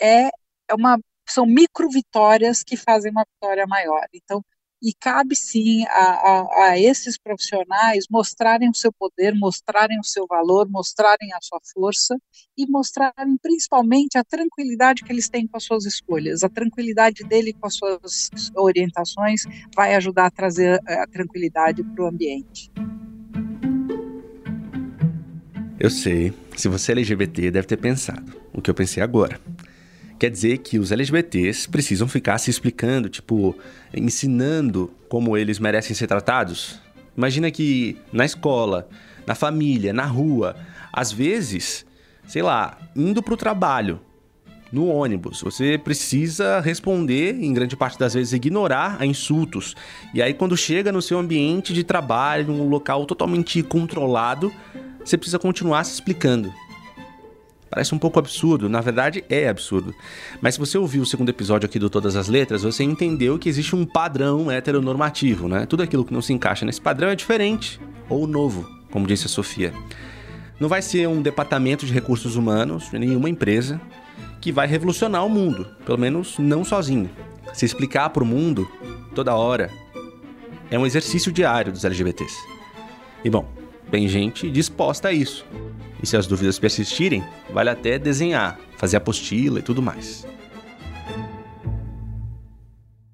é, 0.00 0.28
é 0.68 0.74
uma 0.74 0.98
são 1.28 1.46
micro 1.46 1.88
vitórias 1.88 2.62
que 2.62 2.76
fazem 2.76 3.10
uma 3.10 3.24
vitória 3.24 3.66
maior. 3.66 4.06
Então, 4.12 4.44
e 4.82 4.94
cabe 4.94 5.36
sim 5.36 5.84
a, 5.86 5.90
a, 5.90 6.64
a, 6.64 6.78
esses 6.78 7.18
profissionais 7.18 8.06
mostrarem 8.10 8.70
o 8.70 8.74
seu 8.74 8.92
poder, 8.92 9.34
mostrarem 9.34 9.98
o 9.98 10.04
seu 10.04 10.26
valor, 10.26 10.68
mostrarem 10.70 11.32
a 11.34 11.38
sua 11.42 11.60
força 11.72 12.16
e 12.56 12.66
mostrarem 12.66 13.36
principalmente 13.42 14.16
a 14.16 14.24
tranquilidade 14.24 15.04
que 15.04 15.12
eles 15.12 15.28
têm 15.28 15.46
com 15.46 15.56
as 15.56 15.64
suas 15.64 15.84
escolhas. 15.84 16.42
A 16.42 16.48
tranquilidade 16.48 17.22
dele 17.24 17.52
com 17.52 17.66
as 17.66 17.74
suas 17.74 18.30
orientações 18.56 19.42
vai 19.74 19.94
ajudar 19.94 20.26
a 20.26 20.30
trazer 20.30 20.80
a 20.86 21.06
tranquilidade 21.06 21.84
para 21.84 22.04
o 22.04 22.08
ambiente. 22.08 22.70
Eu 25.78 25.88
sei, 25.88 26.32
se 26.56 26.68
você 26.68 26.92
é 26.92 26.96
LGBT, 26.96 27.50
deve 27.50 27.66
ter 27.66 27.78
pensado 27.78 28.38
o 28.52 28.60
que 28.60 28.70
eu 28.70 28.74
pensei 28.74 29.02
agora. 29.02 29.40
Quer 30.20 30.30
dizer 30.30 30.58
que 30.58 30.78
os 30.78 30.92
LGBTs 30.92 31.66
precisam 31.66 32.06
ficar 32.06 32.36
se 32.36 32.50
explicando, 32.50 33.08
tipo, 33.08 33.56
ensinando 33.94 34.90
como 35.08 35.34
eles 35.34 35.58
merecem 35.58 35.96
ser 35.96 36.06
tratados? 36.06 36.78
Imagina 37.16 37.50
que 37.50 37.96
na 38.12 38.26
escola, 38.26 38.86
na 39.26 39.34
família, 39.34 39.94
na 39.94 40.04
rua, 40.04 40.56
às 40.92 41.10
vezes, 41.10 41.86
sei 42.26 42.42
lá, 42.42 42.76
indo 42.94 43.22
pro 43.22 43.34
trabalho, 43.34 43.98
no 44.70 44.88
ônibus, 44.88 45.40
você 45.40 45.78
precisa 45.78 46.60
responder, 46.60 47.42
em 47.42 47.54
grande 47.54 47.74
parte 47.74 47.98
das 47.98 48.12
vezes, 48.12 48.34
ignorar 48.34 48.98
a 49.00 49.06
insultos. 49.06 49.74
E 50.12 50.20
aí, 50.20 50.34
quando 50.34 50.54
chega 50.54 50.92
no 50.92 51.00
seu 51.00 51.18
ambiente 51.18 51.72
de 51.72 51.82
trabalho, 51.82 52.52
um 52.52 52.68
local 52.68 53.06
totalmente 53.06 53.62
controlado, 53.62 54.52
você 55.02 55.16
precisa 55.16 55.38
continuar 55.38 55.82
se 55.84 55.94
explicando. 55.94 56.52
Parece 57.70 57.94
um 57.94 57.98
pouco 57.98 58.18
absurdo, 58.18 58.68
na 58.68 58.80
verdade 58.80 59.24
é 59.28 59.48
absurdo. 59.48 59.94
Mas 60.40 60.54
se 60.54 60.60
você 60.60 60.76
ouviu 60.76 61.02
o 61.02 61.06
segundo 61.06 61.28
episódio 61.28 61.66
aqui 61.66 61.78
do 61.78 61.88
Todas 61.88 62.16
as 62.16 62.26
Letras, 62.26 62.64
você 62.64 62.82
entendeu 62.82 63.38
que 63.38 63.48
existe 63.48 63.76
um 63.76 63.86
padrão 63.86 64.50
heteronormativo, 64.50 65.46
né? 65.48 65.66
Tudo 65.66 65.84
aquilo 65.84 66.04
que 66.04 66.12
não 66.12 66.20
se 66.20 66.32
encaixa 66.32 66.66
nesse 66.66 66.80
padrão 66.80 67.08
é 67.08 67.14
diferente 67.14 67.80
ou 68.08 68.26
novo, 68.26 68.68
como 68.90 69.06
disse 69.06 69.26
a 69.26 69.28
Sofia. 69.28 69.72
Não 70.58 70.68
vai 70.68 70.82
ser 70.82 71.08
um 71.08 71.22
departamento 71.22 71.86
de 71.86 71.92
recursos 71.92 72.34
humanos, 72.34 72.90
nenhuma 72.90 73.30
empresa, 73.30 73.80
que 74.40 74.50
vai 74.50 74.66
revolucionar 74.66 75.24
o 75.24 75.30
mundo, 75.30 75.66
pelo 75.86 75.96
menos 75.96 76.38
não 76.38 76.64
sozinho. 76.64 77.08
Se 77.52 77.64
explicar 77.64 78.10
para 78.10 78.24
o 78.24 78.26
mundo 78.26 78.68
toda 79.14 79.34
hora 79.34 79.70
é 80.70 80.78
um 80.78 80.86
exercício 80.86 81.32
diário 81.32 81.72
dos 81.72 81.84
LGBTs. 81.84 82.36
E 83.24 83.30
bom, 83.30 83.48
tem 83.90 84.08
gente 84.08 84.50
disposta 84.50 85.08
a 85.08 85.12
isso. 85.12 85.46
E 86.02 86.06
se 86.06 86.16
as 86.16 86.26
dúvidas 86.26 86.58
persistirem, 86.58 87.22
vale 87.50 87.70
até 87.70 87.98
desenhar, 87.98 88.58
fazer 88.76 88.96
apostila 88.96 89.58
e 89.58 89.62
tudo 89.62 89.82
mais. 89.82 90.26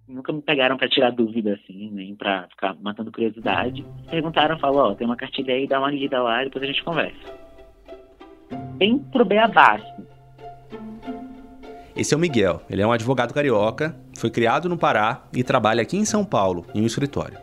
Nunca 0.08 0.32
me 0.32 0.40
pegaram 0.40 0.76
para 0.76 0.88
tirar 0.88 1.10
dúvida, 1.10 1.54
assim, 1.54 1.90
nem 1.90 2.14
para 2.14 2.48
ficar 2.48 2.74
matando 2.80 3.12
curiosidade. 3.12 3.84
Perguntaram, 4.08 4.58
falaram, 4.58 4.90
ó, 4.90 4.92
oh, 4.92 4.94
tem 4.94 5.06
uma 5.06 5.16
cartilha 5.16 5.54
aí, 5.54 5.66
dá 5.66 5.78
uma 5.78 5.90
lida 5.90 6.22
lá, 6.22 6.44
depois 6.44 6.64
a 6.64 6.66
gente 6.66 6.82
conversa. 6.82 7.16
Bem 8.76 8.98
pro 8.98 9.24
beabá, 9.24 9.74
assim. 9.74 10.06
Esse 11.96 12.12
é 12.12 12.16
o 12.16 12.20
Miguel, 12.20 12.62
ele 12.68 12.82
é 12.82 12.86
um 12.86 12.92
advogado 12.92 13.32
carioca, 13.32 13.96
foi 14.14 14.30
criado 14.30 14.68
no 14.68 14.76
Pará 14.76 15.24
e 15.32 15.42
trabalha 15.42 15.80
aqui 15.80 15.96
em 15.96 16.04
São 16.04 16.24
Paulo, 16.24 16.66
em 16.74 16.82
um 16.82 16.86
escritório. 16.86 17.38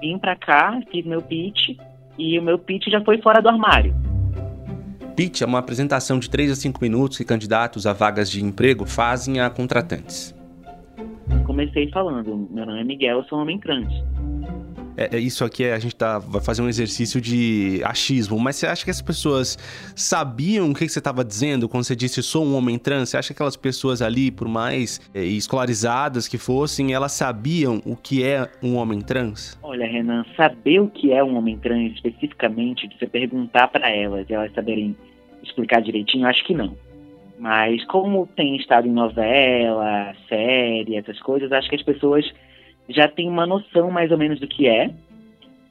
Vim 0.00 0.18
pra 0.18 0.34
cá, 0.34 0.80
fiz 0.90 1.06
meu 1.06 1.22
pitch, 1.22 1.78
e 2.18 2.38
o 2.38 2.42
meu 2.42 2.58
pitch 2.58 2.88
já 2.88 3.00
foi 3.02 3.20
fora 3.20 3.40
do 3.40 3.48
armário. 3.48 3.94
Pitch 5.16 5.42
é 5.42 5.46
uma 5.46 5.58
apresentação 5.58 6.18
de 6.18 6.28
3 6.28 6.52
a 6.52 6.56
5 6.56 6.78
minutos 6.80 7.18
que 7.18 7.24
candidatos 7.24 7.86
a 7.86 7.92
vagas 7.92 8.30
de 8.30 8.42
emprego 8.42 8.86
fazem 8.86 9.40
a 9.40 9.50
contratantes. 9.50 10.34
Comecei 11.44 11.90
falando, 11.90 12.48
meu 12.50 12.66
nome 12.66 12.80
é 12.80 12.84
Miguel, 12.84 13.18
eu 13.18 13.24
sou 13.24 13.38
um 13.38 13.42
homem 13.42 13.58
trans. 13.58 13.92
É, 14.96 15.16
é, 15.16 15.18
isso 15.18 15.44
aqui 15.44 15.64
é, 15.64 15.72
a 15.72 15.78
gente 15.78 15.94
tá, 15.94 16.18
vai 16.18 16.42
fazer 16.42 16.62
um 16.62 16.68
exercício 16.68 17.20
de 17.20 17.80
achismo, 17.84 18.38
mas 18.38 18.56
você 18.56 18.66
acha 18.66 18.84
que 18.84 18.90
as 18.90 19.00
pessoas 19.00 19.56
sabiam 19.94 20.70
o 20.70 20.74
que, 20.74 20.86
que 20.86 20.92
você 20.92 20.98
estava 20.98 21.24
dizendo 21.24 21.68
quando 21.68 21.84
você 21.84 21.96
disse 21.96 22.22
sou 22.22 22.44
um 22.44 22.54
homem 22.54 22.78
trans? 22.78 23.08
Você 23.08 23.16
acha 23.16 23.28
que 23.28 23.32
aquelas 23.32 23.56
pessoas 23.56 24.02
ali, 24.02 24.30
por 24.30 24.48
mais 24.48 25.00
é, 25.14 25.22
escolarizadas 25.22 26.28
que 26.28 26.38
fossem, 26.38 26.92
elas 26.92 27.12
sabiam 27.12 27.80
o 27.84 27.96
que 27.96 28.22
é 28.22 28.48
um 28.62 28.76
homem 28.76 29.00
trans? 29.00 29.58
Olha, 29.62 29.86
Renan, 29.86 30.24
saber 30.36 30.80
o 30.80 30.88
que 30.88 31.12
é 31.12 31.22
um 31.22 31.36
homem 31.36 31.58
trans 31.58 31.92
especificamente, 31.94 32.86
de 32.86 32.98
você 32.98 33.06
perguntar 33.06 33.68
para 33.68 33.90
elas 33.90 34.28
e 34.28 34.34
elas 34.34 34.52
saberem 34.52 34.96
explicar 35.42 35.80
direitinho, 35.80 36.26
acho 36.26 36.44
que 36.44 36.54
não. 36.54 36.76
Mas 37.38 37.84
como 37.86 38.28
tem 38.36 38.54
estado 38.56 38.86
em 38.86 38.92
novela, 38.92 40.14
série, 40.28 40.96
essas 40.96 41.18
coisas, 41.20 41.50
acho 41.50 41.68
que 41.68 41.74
as 41.74 41.82
pessoas 41.82 42.32
já 42.88 43.08
tem 43.08 43.28
uma 43.28 43.46
noção 43.46 43.90
mais 43.90 44.10
ou 44.10 44.18
menos 44.18 44.40
do 44.40 44.46
que 44.46 44.66
é, 44.66 44.90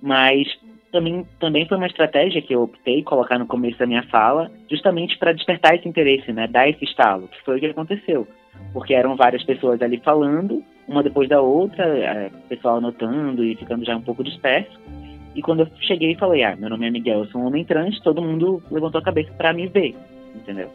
mas 0.01 0.47
também, 0.91 1.25
também 1.39 1.67
foi 1.67 1.77
uma 1.77 1.87
estratégia 1.87 2.41
que 2.41 2.53
eu 2.53 2.63
optei 2.63 3.01
colocar 3.03 3.39
no 3.39 3.47
começo 3.47 3.79
da 3.79 3.85
minha 3.85 4.03
fala, 4.03 4.51
justamente 4.69 5.17
para 5.17 5.33
despertar 5.33 5.75
esse 5.75 5.87
interesse, 5.87 6.31
né, 6.31 6.47
dar 6.47 6.67
esse 6.67 6.83
estalo, 6.83 7.27
que 7.27 7.41
foi 7.43 7.57
o 7.57 7.59
que 7.59 7.67
aconteceu. 7.67 8.27
Porque 8.73 8.93
eram 8.93 9.15
várias 9.15 9.43
pessoas 9.43 9.81
ali 9.81 9.99
falando, 10.03 10.63
uma 10.87 11.01
depois 11.01 11.29
da 11.29 11.41
outra, 11.41 11.83
é, 11.85 12.29
pessoal 12.49 12.77
anotando 12.77 13.43
e 13.43 13.55
ficando 13.55 13.85
já 13.85 13.95
um 13.95 14.01
pouco 14.01 14.23
disperso. 14.23 14.79
E 15.33 15.41
quando 15.41 15.61
eu 15.61 15.67
cheguei 15.79 16.11
e 16.11 16.17
falei, 16.17 16.43
ah, 16.43 16.55
meu 16.57 16.69
nome 16.69 16.87
é 16.87 16.91
Miguel, 16.91 17.19
eu 17.19 17.25
sou 17.27 17.41
um 17.41 17.47
homem 17.47 17.63
trans, 17.63 17.99
todo 18.01 18.21
mundo 18.21 18.61
levantou 18.69 18.99
a 18.99 19.03
cabeça 19.03 19.31
para 19.33 19.53
me 19.53 19.67
ver, 19.67 19.95
entendeu? 20.35 20.69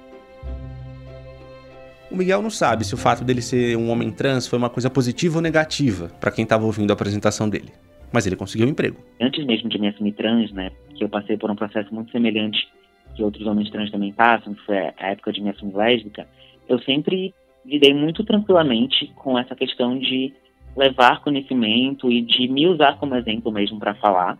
O 2.10 2.16
Miguel 2.16 2.40
não 2.40 2.50
sabe 2.50 2.84
se 2.84 2.94
o 2.94 2.96
fato 2.96 3.24
dele 3.24 3.42
ser 3.42 3.76
um 3.76 3.90
homem 3.90 4.10
trans 4.10 4.46
foi 4.46 4.58
uma 4.58 4.70
coisa 4.70 4.88
positiva 4.88 5.36
ou 5.36 5.42
negativa 5.42 6.08
para 6.20 6.30
quem 6.30 6.44
estava 6.44 6.64
ouvindo 6.64 6.90
a 6.90 6.94
apresentação 6.94 7.48
dele. 7.48 7.72
Mas 8.12 8.26
ele 8.26 8.36
conseguiu 8.36 8.66
um 8.66 8.70
emprego. 8.70 8.96
Antes 9.20 9.44
mesmo 9.44 9.68
de 9.68 9.78
me 9.78 9.88
assumir 9.88 10.12
trans, 10.12 10.52
né, 10.52 10.70
que 10.94 11.02
eu 11.02 11.08
passei 11.08 11.36
por 11.36 11.50
um 11.50 11.56
processo 11.56 11.92
muito 11.92 12.12
semelhante 12.12 12.68
que 13.16 13.22
outros 13.22 13.46
homens 13.46 13.70
trans 13.70 13.90
também 13.90 14.12
passam, 14.12 14.54
que 14.54 14.60
foi 14.64 14.76
a 14.76 15.10
época 15.10 15.32
de 15.32 15.40
me 15.40 15.50
assumir 15.50 15.74
lésbica, 15.74 16.28
eu 16.68 16.78
sempre 16.80 17.34
lidei 17.64 17.94
muito 17.94 18.22
tranquilamente 18.22 19.10
com 19.16 19.38
essa 19.38 19.56
questão 19.56 19.98
de 19.98 20.32
levar 20.76 21.22
conhecimento 21.22 22.12
e 22.12 22.20
de 22.20 22.46
me 22.46 22.66
usar 22.66 22.98
como 22.98 23.16
exemplo 23.16 23.50
mesmo 23.50 23.78
para 23.78 23.94
falar 23.94 24.38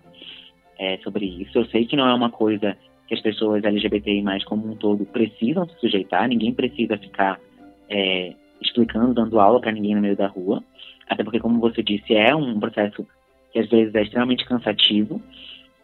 é, 0.79 0.99
sobre 0.99 1.25
isso. 1.25 1.59
Eu 1.59 1.65
sei 1.67 1.87
que 1.87 1.97
não 1.97 2.07
é 2.07 2.15
uma 2.15 2.31
coisa 2.31 2.77
que 3.09 3.15
as 3.15 3.21
pessoas 3.21 3.65
LGBTI 3.65 4.23
mais 4.23 4.45
como 4.45 4.71
um 4.71 4.77
todo 4.77 5.07
precisam 5.07 5.67
se 5.69 5.81
sujeitar, 5.81 6.29
ninguém 6.29 6.53
precisa 6.53 6.99
ficar 6.99 7.41
é, 7.89 8.35
explicando, 8.61 9.15
dando 9.15 9.41
aula 9.41 9.61
para 9.61 9.73
ninguém 9.73 9.95
no 9.95 10.01
meio 10.01 10.17
da 10.17 10.27
rua. 10.27 10.63
Até 11.09 11.23
porque, 11.23 11.41
como 11.41 11.61
você 11.61 11.83
disse, 11.83 12.15
é 12.15 12.35
um 12.35 12.59
processo 12.59 13.07
que 13.53 13.59
às 13.59 13.69
vezes 13.69 13.95
é 13.95 14.03
extremamente 14.03 14.45
cansativo. 14.45 15.21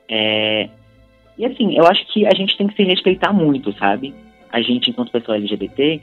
É, 0.09 0.69
e 1.39 1.47
assim, 1.47 1.77
eu 1.77 1.87
acho 1.87 2.07
que 2.13 2.27
a 2.27 2.35
gente 2.35 2.57
tem 2.57 2.67
que 2.67 2.77
se 2.77 2.83
respeitar 2.83 3.33
muito, 3.33 3.73
sabe? 3.79 4.15
A 4.51 4.61
gente, 4.61 4.91
enquanto 4.91 5.13
pessoa 5.13 5.37
LGBT, 5.37 6.01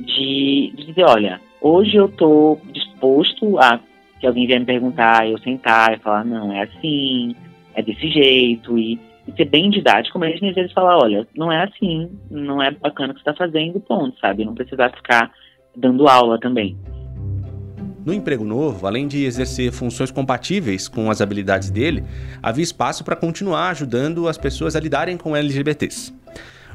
de, 0.00 0.72
de 0.74 0.86
dizer, 0.86 1.04
olha, 1.04 1.40
hoje 1.60 1.96
eu 1.96 2.08
tô 2.08 2.58
disposto 2.72 3.58
a, 3.58 3.78
se 4.18 4.26
alguém 4.26 4.46
vier 4.46 4.58
me 4.58 4.66
perguntar, 4.66 5.28
eu 5.28 5.38
sentar 5.38 5.94
e 5.94 6.00
falar, 6.00 6.24
não, 6.24 6.52
é 6.52 6.62
assim, 6.62 7.36
é 7.74 7.82
desse 7.82 8.08
jeito, 8.08 8.76
e, 8.76 8.98
e 9.28 9.32
ser 9.36 9.44
bem 9.44 9.70
didático 9.70 10.18
mesmo, 10.18 10.46
e 10.46 10.50
às 10.50 10.56
vezes 10.56 10.72
falar, 10.72 10.98
olha, 10.98 11.26
não 11.36 11.52
é 11.52 11.62
assim, 11.62 12.10
não 12.30 12.60
é 12.60 12.70
bacana 12.70 13.12
o 13.12 13.14
que 13.14 13.20
você 13.20 13.26
tá 13.26 13.34
fazendo, 13.34 13.80
ponto, 13.80 14.18
sabe? 14.18 14.44
Não 14.44 14.54
precisar 14.54 14.90
ficar 14.90 15.30
dando 15.76 16.08
aula 16.08 16.38
também. 16.38 16.76
No 18.04 18.12
emprego 18.12 18.44
novo, 18.44 18.86
além 18.86 19.06
de 19.06 19.24
exercer 19.24 19.70
funções 19.70 20.10
compatíveis 20.10 20.88
com 20.88 21.08
as 21.08 21.20
habilidades 21.20 21.70
dele, 21.70 22.02
havia 22.42 22.64
espaço 22.64 23.04
para 23.04 23.14
continuar 23.14 23.70
ajudando 23.70 24.26
as 24.26 24.36
pessoas 24.36 24.74
a 24.74 24.80
lidarem 24.80 25.16
com 25.16 25.36
LGBTs. 25.36 26.12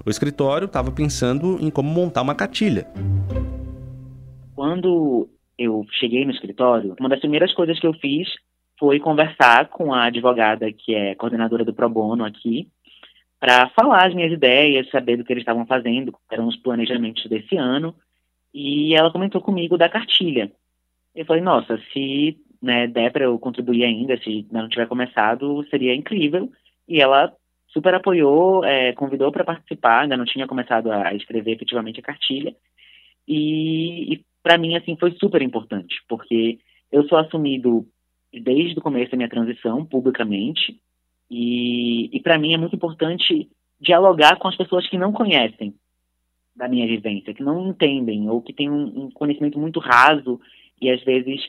O 0.05 0.09
escritório 0.09 0.65
estava 0.65 0.89
pensando 0.89 1.57
em 1.59 1.69
como 1.69 1.89
montar 1.89 2.21
uma 2.21 2.33
cartilha. 2.33 2.87
Quando 4.55 5.27
eu 5.57 5.85
cheguei 5.99 6.23
no 6.23 6.31
escritório, 6.31 6.95
uma 6.97 7.09
das 7.09 7.19
primeiras 7.19 7.53
coisas 7.53 7.77
que 7.77 7.85
eu 7.85 7.93
fiz 7.95 8.29
foi 8.79 8.99
conversar 8.99 9.67
com 9.67 9.93
a 9.93 10.05
advogada 10.05 10.71
que 10.71 10.95
é 10.95 11.13
coordenadora 11.15 11.65
do 11.65 11.73
Pro 11.73 11.89
Bono 11.89 12.23
aqui, 12.23 12.69
para 13.39 13.69
falar 13.69 14.07
as 14.07 14.15
minhas 14.15 14.31
ideias, 14.31 14.89
saber 14.89 15.17
do 15.17 15.23
que 15.23 15.33
eles 15.33 15.41
estavam 15.41 15.65
fazendo, 15.65 16.13
eram 16.31 16.47
os 16.47 16.55
planejamentos 16.55 17.25
desse 17.25 17.55
ano, 17.57 17.93
e 18.53 18.95
ela 18.95 19.11
comentou 19.11 19.41
comigo 19.41 19.77
da 19.77 19.89
cartilha. 19.89 20.51
Eu 21.13 21.25
falei, 21.25 21.41
nossa, 21.41 21.79
se 21.91 22.37
né, 22.61 22.87
der 22.87 23.11
para 23.11 23.25
eu 23.25 23.37
contribuir 23.39 23.83
ainda, 23.83 24.17
se 24.17 24.45
não 24.51 24.69
tiver 24.69 24.87
começado, 24.87 25.65
seria 25.69 25.95
incrível. 25.95 26.51
E 26.87 27.01
ela 27.01 27.33
super 27.67 27.93
apoiou, 27.93 28.63
é, 28.63 28.93
convidou 28.93 29.31
para 29.31 29.43
participar, 29.43 30.01
ainda 30.01 30.17
não 30.17 30.25
tinha 30.25 30.47
começado 30.47 30.91
a 30.91 31.13
escrever 31.13 31.53
efetivamente 31.53 31.99
a 31.99 32.03
cartilha. 32.03 32.55
E, 33.27 34.13
e 34.13 34.25
para 34.41 34.57
mim, 34.57 34.75
assim, 34.75 34.95
foi 34.95 35.11
super 35.19 35.41
importante, 35.41 35.95
porque 36.07 36.59
eu 36.91 37.07
sou 37.07 37.17
assumido 37.17 37.85
desde 38.31 38.77
o 38.79 38.81
começo 38.81 39.11
da 39.11 39.17
minha 39.17 39.29
transição, 39.29 39.85
publicamente, 39.85 40.79
e, 41.29 42.09
e 42.15 42.19
para 42.21 42.37
mim 42.37 42.53
é 42.53 42.57
muito 42.57 42.75
importante 42.75 43.49
dialogar 43.79 44.37
com 44.37 44.47
as 44.47 44.55
pessoas 44.55 44.87
que 44.89 44.97
não 44.97 45.11
conhecem 45.11 45.73
da 46.57 46.67
minha 46.67 46.87
vivência, 46.87 47.33
que 47.33 47.43
não 47.43 47.69
entendem 47.69 48.29
ou 48.29 48.41
que 48.41 48.51
têm 48.51 48.69
um, 48.69 49.05
um 49.05 49.11
conhecimento 49.11 49.59
muito 49.59 49.79
raso 49.79 50.41
e 50.81 50.89
às 50.89 51.01
vezes 51.03 51.41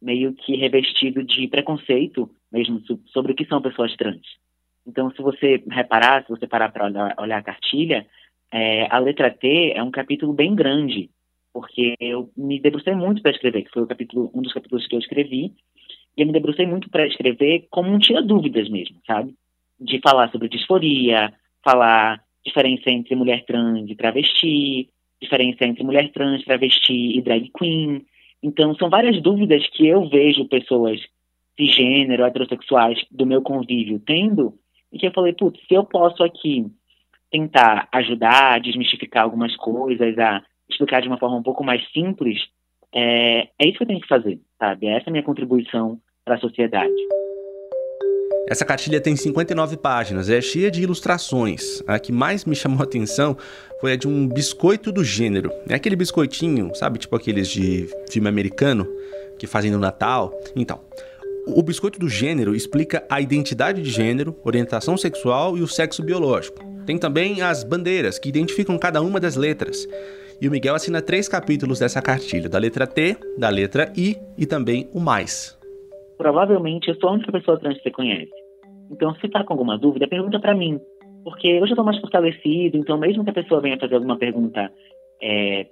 meio 0.00 0.32
que 0.32 0.56
revestido 0.56 1.22
de 1.22 1.46
preconceito 1.48 2.30
mesmo 2.50 2.82
sobre 3.06 3.32
o 3.32 3.34
que 3.34 3.44
são 3.44 3.60
pessoas 3.60 3.94
trans. 3.96 4.26
Então, 4.86 5.10
se 5.10 5.22
você 5.22 5.62
reparar, 5.70 6.22
se 6.22 6.28
você 6.28 6.46
parar 6.46 6.70
para 6.70 6.86
olhar, 6.86 7.14
olhar, 7.18 7.38
a 7.38 7.42
cartilha, 7.42 8.06
é, 8.52 8.86
a 8.90 8.98
letra 8.98 9.30
T 9.30 9.72
é 9.74 9.82
um 9.82 9.90
capítulo 9.90 10.32
bem 10.32 10.54
grande, 10.54 11.10
porque 11.52 11.94
eu 11.98 12.30
me 12.36 12.60
debrucei 12.60 12.94
muito 12.94 13.22
para 13.22 13.30
escrever, 13.30 13.62
que 13.62 13.70
foi 13.70 13.86
capítulo, 13.86 14.30
um 14.34 14.42
dos 14.42 14.52
capítulos 14.52 14.86
que 14.86 14.94
eu 14.94 14.98
escrevi, 14.98 15.52
e 16.16 16.22
eu 16.22 16.26
me 16.26 16.32
debrucei 16.32 16.66
muito 16.66 16.90
para 16.90 17.06
escrever 17.06 17.66
como 17.70 17.90
um 17.90 17.98
tira 17.98 18.22
dúvidas 18.22 18.68
mesmo, 18.68 18.96
sabe? 19.06 19.34
De 19.80 20.00
falar 20.00 20.30
sobre 20.30 20.48
disforia, 20.48 21.32
falar 21.62 22.22
diferença 22.44 22.90
entre 22.90 23.14
mulher 23.14 23.44
trans 23.44 23.88
e 23.88 23.94
travesti, 23.94 24.88
diferença 25.20 25.64
entre 25.64 25.82
mulher 25.82 26.10
trans, 26.12 26.44
travesti 26.44 27.16
e 27.16 27.22
drag 27.22 27.50
queen. 27.56 28.04
Então, 28.42 28.74
são 28.74 28.90
várias 28.90 29.22
dúvidas 29.22 29.66
que 29.68 29.86
eu 29.86 30.08
vejo 30.08 30.48
pessoas 30.48 31.00
cisgênero, 31.58 32.24
heterossexuais 32.24 32.98
do 33.10 33.24
meu 33.24 33.40
convívio 33.40 34.00
tendo, 34.04 34.54
e 34.92 34.98
que 34.98 35.06
eu 35.06 35.12
falei, 35.12 35.32
putz, 35.32 35.60
se 35.66 35.74
eu 35.74 35.84
posso 35.84 36.22
aqui 36.22 36.66
tentar 37.30 37.88
ajudar 37.92 38.60
desmistificar 38.60 39.24
algumas 39.24 39.56
coisas, 39.56 40.18
a 40.18 40.42
explicar 40.68 41.00
de 41.00 41.08
uma 41.08 41.18
forma 41.18 41.36
um 41.36 41.42
pouco 41.42 41.64
mais 41.64 41.82
simples, 41.92 42.40
é, 42.92 43.48
é 43.58 43.66
isso 43.66 43.78
que 43.78 43.82
eu 43.82 43.88
tenho 43.88 44.00
que 44.00 44.08
fazer, 44.08 44.38
sabe? 44.58 44.86
Essa 44.86 45.06
é 45.06 45.10
a 45.10 45.12
minha 45.12 45.22
contribuição 45.22 45.98
para 46.24 46.36
a 46.36 46.38
sociedade. 46.38 46.92
Essa 48.46 48.64
cartilha 48.64 49.00
tem 49.00 49.16
59 49.16 49.78
páginas, 49.78 50.28
é 50.28 50.38
cheia 50.40 50.70
de 50.70 50.82
ilustrações. 50.82 51.82
A 51.86 51.98
que 51.98 52.12
mais 52.12 52.44
me 52.44 52.54
chamou 52.54 52.80
a 52.80 52.84
atenção 52.84 53.36
foi 53.80 53.92
a 53.92 53.96
de 53.96 54.06
um 54.06 54.28
biscoito 54.28 54.92
do 54.92 55.02
gênero. 55.02 55.50
É 55.66 55.74
aquele 55.74 55.96
biscoitinho, 55.96 56.70
sabe, 56.74 56.98
tipo 56.98 57.16
aqueles 57.16 57.48
de 57.48 57.88
filme 58.10 58.28
americano 58.28 58.86
que 59.38 59.46
fazem 59.46 59.70
no 59.70 59.78
Natal. 59.78 60.38
Então, 60.54 60.80
o 61.46 61.62
biscoito 61.62 61.98
do 61.98 62.08
gênero 62.08 62.54
explica 62.54 63.02
a 63.08 63.18
identidade 63.18 63.82
de 63.82 63.90
gênero, 63.90 64.36
orientação 64.44 64.96
sexual 64.96 65.56
e 65.56 65.62
o 65.62 65.68
sexo 65.68 66.02
biológico. 66.02 66.62
Tem 66.84 66.98
também 66.98 67.40
as 67.40 67.64
bandeiras, 67.64 68.18
que 68.18 68.28
identificam 68.28 68.78
cada 68.78 69.00
uma 69.00 69.18
das 69.18 69.36
letras. 69.36 69.88
E 70.38 70.46
o 70.46 70.50
Miguel 70.50 70.74
assina 70.74 71.00
três 71.00 71.28
capítulos 71.28 71.78
dessa 71.78 72.02
cartilha: 72.02 72.48
da 72.48 72.58
letra 72.58 72.86
T, 72.86 73.16
da 73.38 73.48
letra 73.48 73.90
I 73.96 74.18
e 74.36 74.44
também 74.44 74.88
o 74.92 75.00
mais. 75.00 75.56
Provavelmente 76.16 76.88
eu 76.88 76.94
sou 76.96 77.08
a 77.08 77.12
única 77.12 77.32
pessoa 77.32 77.58
trans 77.58 77.76
que 77.76 77.82
você 77.82 77.90
conhece. 77.90 78.30
Então, 78.90 79.14
se 79.16 79.26
está 79.26 79.44
com 79.44 79.52
alguma 79.52 79.78
dúvida, 79.78 80.08
pergunta 80.08 80.38
para 80.38 80.54
mim. 80.54 80.78
Porque 81.22 81.48
eu 81.48 81.66
já 81.66 81.72
estou 81.72 81.84
mais 81.84 81.98
fortalecido, 81.98 82.76
então, 82.76 82.98
mesmo 82.98 83.24
que 83.24 83.30
a 83.30 83.34
pessoa 83.34 83.60
venha 83.60 83.78
fazer 83.78 83.94
alguma 83.94 84.16
pergunta 84.16 84.70
é, 85.22 85.66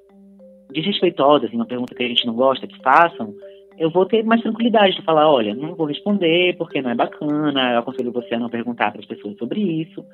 desrespeitosa, 0.72 1.46
assim, 1.46 1.56
uma 1.56 1.66
pergunta 1.66 1.94
que 1.94 2.02
a 2.02 2.08
gente 2.08 2.26
não 2.26 2.34
gosta 2.34 2.66
que 2.66 2.82
façam, 2.82 3.34
eu 3.78 3.90
vou 3.90 4.06
ter 4.06 4.24
mais 4.24 4.42
tranquilidade 4.42 4.96
de 4.96 5.02
falar, 5.02 5.30
olha, 5.30 5.54
não 5.54 5.74
vou 5.74 5.86
responder 5.86 6.56
porque 6.56 6.80
não 6.80 6.90
é 6.90 6.94
bacana, 6.94 7.72
eu 7.72 7.78
aconselho 7.78 8.12
você 8.12 8.34
a 8.34 8.38
não 8.38 8.48
perguntar 8.48 8.90
para 8.90 9.00
as 9.00 9.06
pessoas 9.06 9.36
sobre 9.36 9.60
isso. 9.60 10.04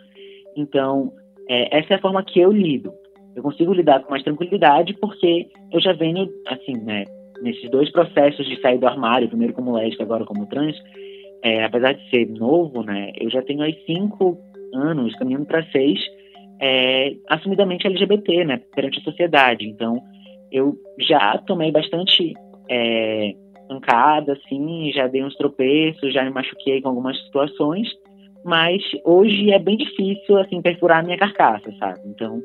Então, 0.56 1.12
é, 1.48 1.78
essa 1.78 1.94
é 1.94 1.96
a 1.96 2.00
forma 2.00 2.22
que 2.22 2.40
eu 2.40 2.52
lido. 2.52 2.92
Eu 3.36 3.42
consigo 3.42 3.72
lidar 3.72 4.02
com 4.02 4.10
mais 4.10 4.22
tranquilidade 4.22 4.94
porque 4.94 5.48
eu 5.72 5.80
já 5.80 5.92
venho, 5.92 6.28
assim, 6.46 6.76
né, 6.78 7.04
nesses 7.42 7.70
dois 7.70 7.90
processos 7.90 8.46
de 8.46 8.60
sair 8.60 8.78
do 8.78 8.86
armário, 8.86 9.28
primeiro 9.28 9.54
como 9.54 9.76
lésbica, 9.76 10.02
agora 10.02 10.24
como 10.24 10.46
trans, 10.46 10.76
é, 11.42 11.64
apesar 11.64 11.92
de 11.92 12.10
ser 12.10 12.28
novo, 12.28 12.82
né, 12.82 13.12
eu 13.20 13.30
já 13.30 13.42
tenho 13.42 13.62
aí 13.62 13.76
cinco 13.86 14.38
anos, 14.74 15.14
caminhando 15.16 15.46
para 15.46 15.64
seis, 15.70 15.98
é, 16.60 17.14
assumidamente 17.28 17.86
LGBT, 17.86 18.44
né, 18.44 18.60
perante 18.74 18.98
a 18.98 19.02
sociedade. 19.02 19.66
Então, 19.66 20.00
eu 20.50 20.76
já 20.98 21.38
tomei 21.46 21.70
bastante 21.70 22.34
é, 22.68 23.34
pancada, 23.68 24.32
assim, 24.32 24.90
já 24.92 25.06
dei 25.06 25.22
uns 25.22 25.36
tropeços, 25.36 26.12
já 26.12 26.24
me 26.24 26.30
machuquei 26.30 26.80
com 26.80 26.88
algumas 26.88 27.18
situações, 27.24 27.88
mas 28.44 28.82
hoje 29.04 29.52
é 29.52 29.58
bem 29.58 29.76
difícil, 29.76 30.38
assim, 30.38 30.62
perfurar 30.62 31.00
a 31.00 31.02
minha 31.02 31.18
carcaça, 31.18 31.70
sabe? 31.78 32.00
Então, 32.06 32.40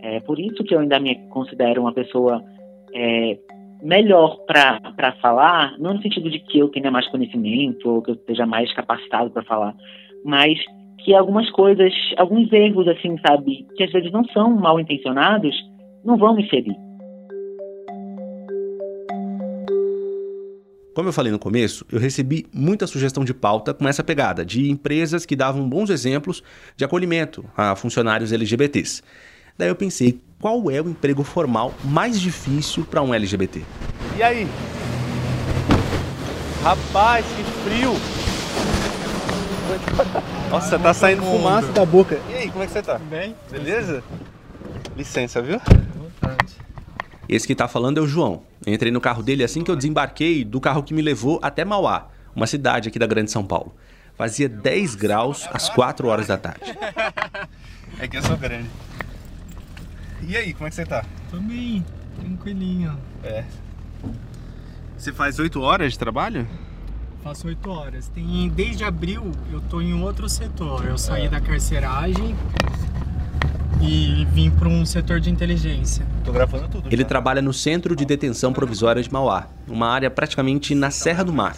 é 0.00 0.18
por 0.20 0.38
isso 0.40 0.64
que 0.64 0.74
eu 0.74 0.80
ainda 0.80 0.98
me 0.98 1.14
considero 1.28 1.82
uma 1.82 1.92
pessoa 1.92 2.42
é, 2.94 3.38
melhor 3.82 4.38
para 4.46 5.12
falar, 5.20 5.76
não 5.78 5.94
no 5.94 6.02
sentido 6.02 6.30
de 6.30 6.38
que 6.38 6.58
eu 6.58 6.68
tenha 6.68 6.90
mais 6.90 7.08
conhecimento 7.08 7.90
ou 7.90 8.00
que 8.00 8.12
eu 8.12 8.14
esteja 8.14 8.46
mais 8.46 8.72
capacitado 8.72 9.30
para 9.30 9.42
falar, 9.42 9.74
mas 10.24 10.58
que 11.04 11.14
algumas 11.14 11.50
coisas, 11.50 11.92
alguns 12.16 12.50
erros, 12.52 12.86
assim, 12.86 13.16
sabe, 13.26 13.66
que 13.76 13.82
às 13.82 13.90
vezes 13.90 14.12
não 14.12 14.24
são 14.26 14.54
mal 14.54 14.78
intencionados, 14.78 15.54
não 16.04 16.16
vão 16.16 16.36
me 16.36 16.48
ferir. 16.48 16.76
Como 20.94 21.08
eu 21.08 21.12
falei 21.12 21.32
no 21.32 21.38
começo, 21.38 21.86
eu 21.90 21.98
recebi 21.98 22.46
muita 22.52 22.86
sugestão 22.86 23.24
de 23.24 23.32
pauta 23.32 23.72
com 23.72 23.88
essa 23.88 24.04
pegada, 24.04 24.44
de 24.44 24.70
empresas 24.70 25.24
que 25.24 25.34
davam 25.34 25.68
bons 25.68 25.88
exemplos 25.90 26.42
de 26.76 26.84
acolhimento 26.84 27.44
a 27.56 27.74
funcionários 27.74 28.30
LGBTs. 28.30 29.02
Daí 29.56 29.68
eu 29.68 29.74
pensei, 29.74 30.20
qual 30.42 30.68
é 30.72 30.82
o 30.82 30.88
emprego 30.88 31.22
formal 31.22 31.72
mais 31.84 32.20
difícil 32.20 32.84
para 32.84 33.00
um 33.00 33.14
LGBT? 33.14 33.62
E 34.16 34.22
aí? 34.24 34.48
Rapaz, 36.64 37.24
que 37.24 37.44
frio! 37.62 37.92
Nossa, 40.50 40.80
tá 40.80 40.92
saindo 40.92 41.22
fumaça 41.22 41.68
da 41.68 41.86
boca. 41.86 42.20
E 42.28 42.34
aí, 42.34 42.50
como 42.50 42.64
é 42.64 42.66
que 42.66 42.72
você 42.72 42.82
tá? 42.82 42.98
Bem. 42.98 43.36
Beleza? 43.52 44.02
Licença, 44.96 45.40
viu? 45.40 45.60
Vontade. 45.94 46.56
Esse 47.28 47.46
que 47.46 47.54
tá 47.54 47.68
falando 47.68 47.98
é 47.98 48.00
o 48.00 48.06
João. 48.08 48.42
Eu 48.66 48.74
entrei 48.74 48.90
no 48.90 49.00
carro 49.00 49.22
dele 49.22 49.44
assim 49.44 49.62
que 49.62 49.70
eu 49.70 49.76
desembarquei 49.76 50.44
do 50.44 50.60
carro 50.60 50.82
que 50.82 50.92
me 50.92 51.02
levou 51.02 51.38
até 51.40 51.64
Mauá, 51.64 52.08
uma 52.34 52.48
cidade 52.48 52.88
aqui 52.88 52.98
da 52.98 53.06
Grande 53.06 53.30
São 53.30 53.44
Paulo. 53.44 53.72
Fazia 54.16 54.48
10 54.48 54.96
graus 54.96 55.48
às 55.52 55.68
4 55.68 56.08
horas 56.08 56.26
da 56.26 56.36
tarde. 56.36 56.76
É 58.00 58.08
que 58.08 58.16
eu 58.16 58.22
sou 58.22 58.36
grande. 58.36 58.68
E 60.26 60.36
aí, 60.36 60.54
como 60.54 60.66
é 60.66 60.70
que 60.70 60.76
você 60.76 60.86
tá? 60.86 61.04
Tô 61.30 61.38
bem, 61.38 61.84
tranquilinho. 62.20 62.96
É. 63.24 63.44
Você 64.96 65.12
faz 65.12 65.38
8 65.38 65.60
horas 65.60 65.92
de 65.92 65.98
trabalho? 65.98 66.46
Faço 67.22 67.48
8 67.48 67.70
horas. 67.70 68.08
Tem, 68.08 68.48
desde 68.48 68.84
abril 68.84 69.32
eu 69.50 69.60
tô 69.62 69.80
em 69.80 70.00
outro 70.00 70.28
setor. 70.28 70.86
Eu 70.86 70.96
saí 70.96 71.28
da 71.28 71.40
carceragem 71.40 72.36
e 73.82 74.24
vim 74.32 74.48
para 74.50 74.68
um 74.68 74.86
setor 74.86 75.18
de 75.18 75.28
inteligência. 75.28 76.06
Tô 76.24 76.30
gravando 76.32 76.68
tudo. 76.68 76.88
Ele 76.88 77.02
já. 77.02 77.08
trabalha 77.08 77.42
no 77.42 77.52
Centro 77.52 77.96
de 77.96 78.04
Detenção 78.04 78.52
Provisória 78.52 79.02
de 79.02 79.12
Mauá, 79.12 79.48
uma 79.68 79.88
área 79.88 80.08
praticamente 80.10 80.74
na 80.74 80.90
Serra 80.90 81.24
do 81.24 81.32
Mar. 81.32 81.56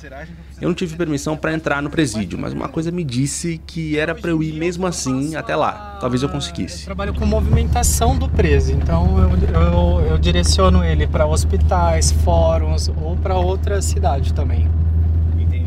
Eu 0.61 0.69
não 0.69 0.75
tive 0.75 0.97
permissão 0.97 1.37
para 1.37 1.53
entrar 1.53 1.83
no 1.83 1.91
presídio, 1.91 2.39
mas 2.39 2.53
uma 2.53 2.69
coisa 2.69 2.91
me 2.91 3.05
disse 3.05 3.61
que 3.67 3.99
era 3.99 4.15
para 4.15 4.31
eu 4.31 4.43
ir 4.43 4.55
mesmo 4.55 4.87
assim 4.87 5.37
até 5.37 5.55
lá. 5.55 5.99
Talvez 6.01 6.23
eu 6.23 6.29
Eu 6.29 6.33
conseguisse. 6.33 6.85
trabalho 6.87 7.13
com 7.13 7.27
movimentação 7.27 8.17
do 8.17 8.29
preso, 8.29 8.73
então 8.73 9.19
eu, 9.19 9.61
eu, 9.61 10.07
eu 10.13 10.19
direciono 10.19 10.83
ele 10.83 11.07
para 11.07 11.27
hospitais, 11.27 12.11
fóruns 12.11 12.89
ou 12.89 13.17
para 13.17 13.35
outra 13.37 13.83
cidade 13.83 14.33
também. 14.33 14.67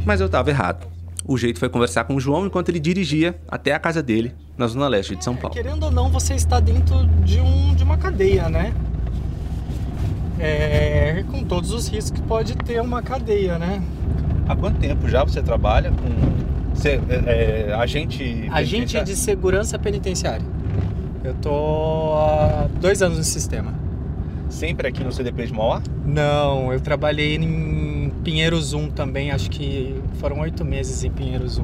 Mas 0.05 0.21
eu 0.21 0.29
tava 0.29 0.49
errado. 0.49 0.87
O 1.27 1.37
jeito 1.37 1.59
foi 1.59 1.67
conversar 1.67 2.05
com 2.05 2.15
o 2.15 2.21
João 2.21 2.45
enquanto 2.45 2.69
ele 2.69 2.79
dirigia 2.79 3.37
até 3.49 3.73
a 3.73 3.79
casa 3.79 4.01
dele, 4.01 4.33
na 4.57 4.65
zona 4.65 4.87
leste 4.87 5.13
de 5.13 5.25
São 5.25 5.35
Paulo. 5.35 5.53
Querendo 5.53 5.83
ou 5.83 5.91
não, 5.91 6.09
você 6.09 6.33
está 6.35 6.57
dentro 6.61 7.05
de, 7.25 7.41
um, 7.41 7.75
de 7.75 7.83
uma 7.83 7.97
cadeia, 7.97 8.47
né? 8.47 8.73
É, 10.39 11.25
com 11.29 11.43
todos 11.43 11.71
os 11.71 11.89
riscos 11.89 12.11
que 12.11 12.21
pode 12.21 12.55
ter 12.55 12.79
uma 12.79 13.01
cadeia, 13.01 13.59
né? 13.59 13.83
Há 14.47 14.55
quanto 14.55 14.79
tempo 14.79 15.09
já 15.09 15.25
você 15.25 15.41
trabalha 15.41 15.91
com. 15.91 16.73
Você 16.73 17.01
é, 17.09 17.67
é, 17.71 17.73
agente. 17.73 18.47
Agente 18.49 19.03
de 19.03 19.15
segurança 19.15 19.77
penitenciária. 19.77 20.45
Eu 21.25 21.33
tô 21.33 22.13
há 22.15 22.69
dois 22.79 23.01
anos 23.01 23.17
no 23.17 23.23
sistema. 23.25 23.73
Sempre 24.47 24.87
aqui 24.87 25.03
no 25.03 25.11
CDP 25.11 25.47
de 25.47 25.53
Mauá? 25.53 25.81
Não, 26.05 26.71
eu 26.71 26.79
trabalhei 26.79 27.35
em 27.35 27.96
Pinheiros 28.31 28.73
1 28.73 28.89
também, 28.89 29.31
acho 29.31 29.49
que 29.49 29.95
foram 30.19 30.41
oito 30.41 30.65
meses 30.65 31.01
em 31.01 31.09
Pinheiros 31.09 31.59
1. 31.59 31.63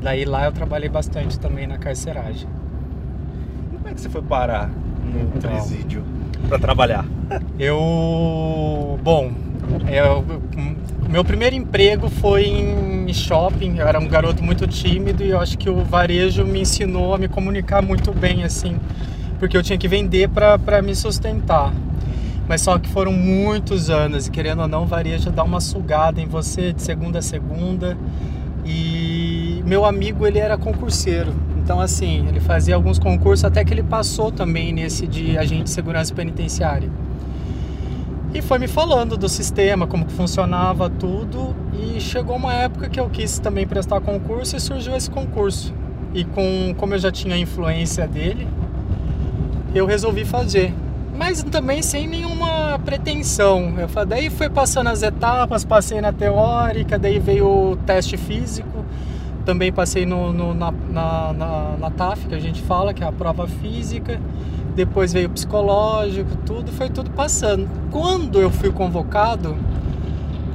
Daí 0.00 0.24
lá 0.24 0.46
eu 0.46 0.52
trabalhei 0.52 0.88
bastante 0.88 1.38
também 1.38 1.66
na 1.66 1.76
carceragem. 1.76 2.48
E 3.70 3.76
como 3.76 3.88
é 3.88 3.92
que 3.92 4.00
você 4.00 4.08
foi 4.08 4.22
parar 4.22 4.70
no 5.04 5.36
Então. 5.36 5.50
presídio 5.50 6.02
pra 6.48 6.58
trabalhar? 6.58 7.04
Eu. 7.58 8.98
Bom, 9.02 9.32
eu, 9.86 10.24
meu 11.10 11.22
primeiro 11.22 11.54
emprego 11.56 12.08
foi 12.08 12.46
em 12.46 13.12
shopping. 13.12 13.76
Eu 13.76 13.86
era 13.86 13.98
um 14.00 14.08
garoto 14.08 14.42
muito 14.42 14.66
tímido 14.66 15.22
e 15.22 15.28
eu 15.28 15.40
acho 15.40 15.58
que 15.58 15.68
o 15.68 15.84
varejo 15.84 16.42
me 16.42 16.60
ensinou 16.62 17.14
a 17.14 17.18
me 17.18 17.28
comunicar 17.28 17.82
muito 17.82 18.12
bem, 18.12 18.44
assim, 18.44 18.78
porque 19.38 19.54
eu 19.58 19.62
tinha 19.62 19.76
que 19.78 19.88
vender 19.88 20.30
para 20.30 20.80
me 20.80 20.94
sustentar. 20.94 21.70
Mas 22.52 22.60
só 22.60 22.78
que 22.78 22.86
foram 22.90 23.12
muitos 23.12 23.88
anos 23.88 24.26
e 24.26 24.30
querendo 24.30 24.60
ou 24.60 24.68
não, 24.68 24.84
varejo 24.84 25.30
dá 25.30 25.42
uma 25.42 25.58
sugada 25.58 26.20
em 26.20 26.26
você 26.26 26.70
de 26.70 26.82
segunda 26.82 27.20
a 27.20 27.22
segunda. 27.22 27.96
E 28.62 29.62
meu 29.64 29.86
amigo, 29.86 30.26
ele 30.26 30.38
era 30.38 30.58
concurseiro. 30.58 31.32
Então, 31.56 31.80
assim, 31.80 32.28
ele 32.28 32.40
fazia 32.40 32.74
alguns 32.74 32.98
concursos 32.98 33.42
até 33.46 33.64
que 33.64 33.72
ele 33.72 33.82
passou 33.82 34.30
também 34.30 34.70
nesse 34.70 35.06
de 35.06 35.38
agente 35.38 35.62
de 35.62 35.70
segurança 35.70 36.14
penitenciária. 36.14 36.90
E 38.34 38.42
foi 38.42 38.58
me 38.58 38.68
falando 38.68 39.16
do 39.16 39.30
sistema, 39.30 39.86
como 39.86 40.04
que 40.04 40.12
funcionava 40.12 40.90
tudo. 40.90 41.56
E 41.72 41.98
chegou 42.02 42.36
uma 42.36 42.52
época 42.52 42.90
que 42.90 43.00
eu 43.00 43.08
quis 43.08 43.38
também 43.38 43.66
prestar 43.66 43.98
concurso 44.02 44.58
e 44.58 44.60
surgiu 44.60 44.94
esse 44.94 45.10
concurso. 45.10 45.72
E 46.12 46.22
com, 46.22 46.74
como 46.76 46.92
eu 46.92 46.98
já 46.98 47.10
tinha 47.10 47.34
a 47.34 47.38
influência 47.38 48.06
dele, 48.06 48.46
eu 49.74 49.86
resolvi 49.86 50.26
fazer. 50.26 50.74
Mas 51.16 51.42
também 51.42 51.82
sem 51.82 52.06
nenhuma 52.06 52.78
pretensão. 52.84 53.74
Eu, 53.78 54.06
daí 54.06 54.30
foi 54.30 54.48
passando 54.48 54.88
as 54.88 55.02
etapas, 55.02 55.64
passei 55.64 56.00
na 56.00 56.12
teórica, 56.12 56.98
daí 56.98 57.18
veio 57.18 57.46
o 57.72 57.76
teste 57.76 58.16
físico. 58.16 58.84
Também 59.44 59.72
passei 59.72 60.06
no, 60.06 60.32
no- 60.32 60.54
na, 60.54 60.70
na, 60.90 61.32
na, 61.32 61.76
na 61.78 61.90
TAF, 61.90 62.26
que 62.26 62.34
a 62.34 62.38
gente 62.38 62.62
fala, 62.62 62.94
que 62.94 63.02
é 63.02 63.06
a 63.06 63.12
prova 63.12 63.46
física. 63.46 64.20
Depois 64.74 65.12
veio 65.12 65.28
o 65.28 65.30
psicológico, 65.30 66.30
tudo, 66.46 66.72
foi 66.72 66.88
tudo 66.88 67.10
passando. 67.10 67.68
Quando 67.90 68.40
eu 68.40 68.50
fui 68.50 68.70
convocado, 68.72 69.54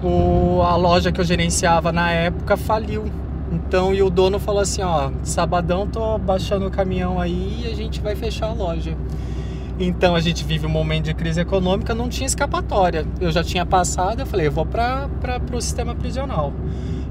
o, 0.03 0.61
a 0.63 0.75
loja 0.75 1.11
que 1.11 1.19
eu 1.21 1.25
gerenciava 1.25 1.91
na 1.91 2.11
época 2.11 2.57
faliu. 2.57 3.05
Então, 3.51 3.93
e 3.93 4.01
o 4.01 4.09
dono 4.09 4.39
falou 4.39 4.61
assim, 4.61 4.81
ó, 4.81 5.11
sabadão 5.23 5.87
tô 5.87 6.17
baixando 6.17 6.67
o 6.67 6.71
caminhão 6.71 7.19
aí 7.19 7.63
e 7.65 7.71
a 7.71 7.75
gente 7.75 8.01
vai 8.01 8.15
fechar 8.15 8.47
a 8.49 8.53
loja. 8.53 8.95
Então 9.79 10.15
a 10.15 10.19
gente 10.19 10.43
vive 10.43 10.65
um 10.65 10.69
momento 10.69 11.05
de 11.05 11.13
crise 11.13 11.39
econômica, 11.39 11.93
não 11.93 12.09
tinha 12.09 12.25
escapatória. 12.25 13.05
Eu 13.21 13.31
já 13.31 13.43
tinha 13.43 13.65
passado, 13.65 14.21
eu 14.21 14.25
falei, 14.25 14.47
eu 14.47 14.51
vou 14.51 14.65
para 14.65 15.07
o 15.53 15.61
sistema 15.61 15.93
prisional. 15.93 16.51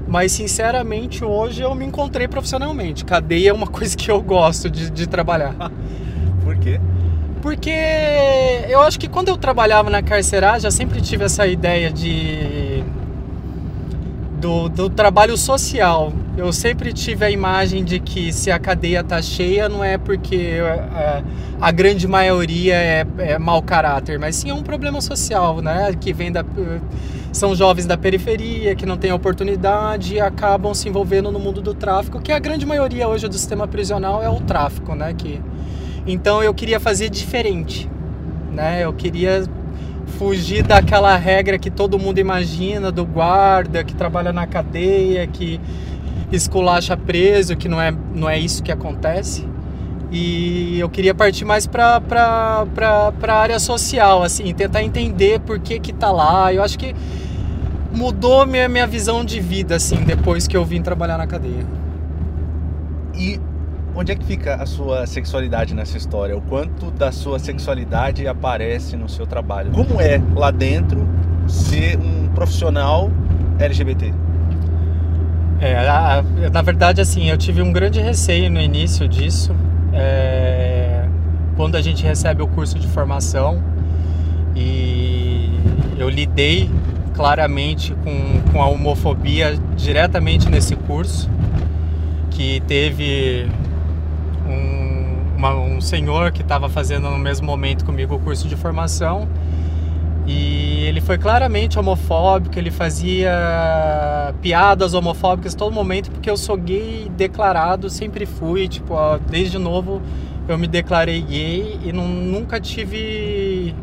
Mas 0.07 0.33
sinceramente 0.33 1.23
hoje 1.23 1.61
eu 1.61 1.73
me 1.73 1.85
encontrei 1.85 2.27
profissionalmente. 2.27 3.05
Cadeia 3.05 3.49
é 3.49 3.53
uma 3.53 3.67
coisa 3.67 3.95
que 3.95 4.11
eu 4.11 4.21
gosto 4.21 4.69
de, 4.69 4.89
de 4.89 5.07
trabalhar. 5.07 5.55
Por 6.43 6.57
quê? 6.57 6.79
Porque 7.41 7.73
eu 8.67 8.81
acho 8.81 8.99
que 8.99 9.07
quando 9.07 9.29
eu 9.29 9.37
trabalhava 9.37 9.89
na 9.89 10.01
carceragem, 10.01 10.65
eu 10.65 10.71
sempre 10.71 10.99
tive 11.01 11.23
essa 11.23 11.45
ideia 11.47 11.91
de 11.91 12.56
do, 14.39 14.69
do 14.69 14.89
trabalho 14.89 15.35
social. 15.35 16.13
Eu 16.37 16.53
sempre 16.53 16.93
tive 16.93 17.25
a 17.25 17.31
imagem 17.31 17.83
de 17.83 17.99
que 17.99 18.31
se 18.31 18.51
a 18.51 18.59
cadeia 18.59 19.03
tá 19.03 19.21
cheia 19.21 19.67
não 19.67 19.83
é 19.83 19.97
porque 19.97 20.59
a, 20.61 20.99
é, 20.99 21.23
a 21.59 21.71
grande 21.71 22.07
maioria 22.07 22.75
é, 22.75 23.05
é 23.17 23.39
mau 23.39 23.61
caráter, 23.61 24.19
mas 24.19 24.35
sim 24.35 24.49
é 24.49 24.53
um 24.53 24.63
problema 24.63 25.01
social, 25.01 25.61
né? 25.61 25.93
Que 25.99 26.13
vem 26.13 26.31
da 26.31 26.45
são 27.31 27.53
jovens 27.53 27.85
da 27.85 27.97
periferia 27.97 28.75
que 28.75 28.85
não 28.85 28.97
têm 28.97 29.11
oportunidade 29.11 30.15
e 30.15 30.19
acabam 30.19 30.73
se 30.73 30.89
envolvendo 30.89 31.31
no 31.31 31.39
mundo 31.39 31.61
do 31.61 31.73
tráfico, 31.73 32.19
que 32.19 32.31
a 32.31 32.39
grande 32.39 32.65
maioria 32.65 33.07
hoje 33.07 33.27
do 33.27 33.33
sistema 33.33 33.67
prisional 33.67 34.23
é 34.23 34.29
o 34.29 34.39
tráfico, 34.39 34.95
né? 34.95 35.13
Que 35.13 35.41
então 36.05 36.41
eu 36.41 36.53
queria 36.53 36.79
fazer 36.79 37.09
diferente, 37.09 37.89
né? 38.51 38.83
Eu 38.83 38.93
queria 38.93 39.43
fugir 40.17 40.63
daquela 40.63 41.15
regra 41.15 41.57
que 41.59 41.69
todo 41.69 41.99
mundo 41.99 42.19
imagina 42.19 42.91
do 42.91 43.05
guarda 43.05 43.83
que 43.83 43.93
trabalha 43.93 44.33
na 44.33 44.47
cadeia, 44.47 45.25
que 45.27 45.59
esculacha 46.31 46.97
preso, 46.97 47.55
que 47.55 47.69
não 47.69 47.79
é, 47.79 47.93
não 48.13 48.29
é 48.29 48.37
isso 48.37 48.63
que 48.63 48.71
acontece. 48.71 49.47
E 50.11 50.79
eu 50.79 50.89
queria 50.89 51.13
partir 51.13 51.45
mais 51.45 51.67
para 51.67 52.01
a 52.01 53.33
área 53.33 53.59
social, 53.59 54.23
assim, 54.23 54.53
tentar 54.53 54.81
entender 54.81 55.39
por 55.41 55.59
que 55.59 55.79
que 55.79 55.93
tá 55.93 56.11
lá. 56.11 56.53
Eu 56.53 56.63
acho 56.63 56.79
que 56.79 56.95
mudou 57.93 58.45
minha, 58.45 58.69
minha 58.69 58.87
visão 58.87 59.23
de 59.23 59.39
vida, 59.39 59.75
assim, 59.75 59.97
depois 60.05 60.47
que 60.47 60.55
eu 60.55 60.63
vim 60.63 60.81
trabalhar 60.81 61.17
na 61.17 61.27
cadeia. 61.27 61.65
E 63.15 63.39
onde 63.97 64.11
é 64.11 64.15
que 64.15 64.23
fica 64.23 64.55
a 64.55 64.65
sua 64.67 65.07
sexualidade 65.07 65.73
nessa 65.73 65.97
história? 65.97 66.37
O 66.37 66.41
quanto 66.41 66.91
da 66.91 67.11
sua 67.11 67.39
sexualidade 67.39 68.27
aparece 68.27 68.95
no 68.95 69.09
seu 69.09 69.25
trabalho? 69.25 69.71
Como 69.71 69.99
é 69.99 70.21
lá 70.35 70.51
dentro 70.51 71.07
ser 71.47 71.97
um 71.97 72.27
profissional 72.27 73.09
LGBT? 73.57 74.13
É, 75.59 76.49
na 76.51 76.61
verdade, 76.61 77.01
assim, 77.01 77.27
eu 77.31 77.37
tive 77.37 77.63
um 77.63 77.71
grande 77.71 77.99
receio 77.99 78.51
no 78.51 78.61
início 78.61 79.07
disso. 79.07 79.55
É, 79.91 81.07
quando 81.55 81.75
a 81.75 81.81
gente 81.81 82.03
recebe 82.03 82.43
o 82.43 82.47
curso 82.47 82.77
de 82.77 82.87
formação 82.87 83.63
e 84.55 85.49
eu 85.97 86.07
lidei 86.07 86.69
claramente 87.15 87.95
com, 88.03 88.51
com 88.51 88.61
a 88.61 88.67
homofobia 88.67 89.57
diretamente 89.75 90.47
nesse 90.47 90.75
curso, 90.75 91.27
que 92.29 92.61
teve 92.67 93.49
uma, 95.37 95.53
um 95.53 95.79
senhor 95.79 96.31
que 96.31 96.41
estava 96.41 96.67
fazendo 96.67 97.09
no 97.09 97.17
mesmo 97.17 97.45
momento 97.45 97.85
comigo 97.85 98.15
o 98.15 98.19
curso 98.19 98.47
de 98.47 98.55
formação 98.55 99.27
e 100.25 100.83
ele 100.85 100.99
foi 100.99 101.17
claramente 101.17 101.79
homofóbico, 101.79 102.59
ele 102.59 102.71
fazia 102.71 104.33
piadas 104.41 104.93
homofóbicas 104.93 105.55
todo 105.55 105.71
momento, 105.71 106.11
porque 106.11 106.29
eu 106.29 106.35
sou 106.35 106.57
gay 106.57 107.09
declarado, 107.15 107.89
sempre 107.89 108.25
fui, 108.25 108.67
tipo, 108.67 108.93
ó, 108.93 109.17
desde 109.17 109.57
novo 109.57 110.01
eu 110.47 110.57
me 110.57 110.67
declarei 110.67 111.21
gay 111.21 111.79
e 111.83 111.93
não, 111.93 112.07
nunca 112.07 112.59
tive 112.59 113.73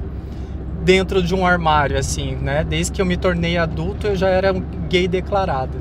dentro 0.82 1.22
de 1.22 1.34
um 1.34 1.46
armário, 1.46 1.96
assim, 1.96 2.36
né? 2.36 2.62
Desde 2.62 2.92
que 2.92 3.00
eu 3.00 3.06
me 3.06 3.16
tornei 3.16 3.56
adulto 3.56 4.08
eu 4.08 4.16
já 4.16 4.28
era 4.28 4.52
um 4.52 4.60
gay 4.88 5.08
declarado. 5.08 5.78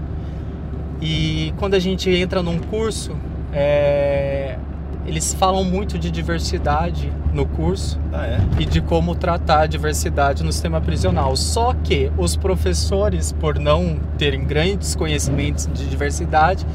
E 1.01 1.53
quando 1.57 1.73
a 1.73 1.79
gente 1.79 2.09
entra 2.09 2.41
num 2.41 2.59
curso, 2.59 3.17
é, 3.51 4.57
eles 5.05 5.33
falam 5.33 5.63
muito 5.63 5.99
de 5.99 6.09
diversidade 6.09 7.11
no 7.33 7.45
curso 7.45 7.99
ah, 8.13 8.25
é? 8.25 8.39
e 8.59 8.65
de 8.65 8.79
como 8.79 9.15
tratar 9.15 9.61
a 9.61 9.65
diversidade 9.65 10.43
no 10.43 10.51
sistema 10.51 10.79
prisional. 10.79 11.35
Só 11.35 11.73
que 11.73 12.11
os 12.17 12.35
professores, 12.35 13.31
por 13.31 13.59
não 13.59 13.97
terem 14.17 14.45
grandes 14.45 14.95
conhecimentos 14.95 15.67
de 15.73 15.85
diversidade, 15.85 16.65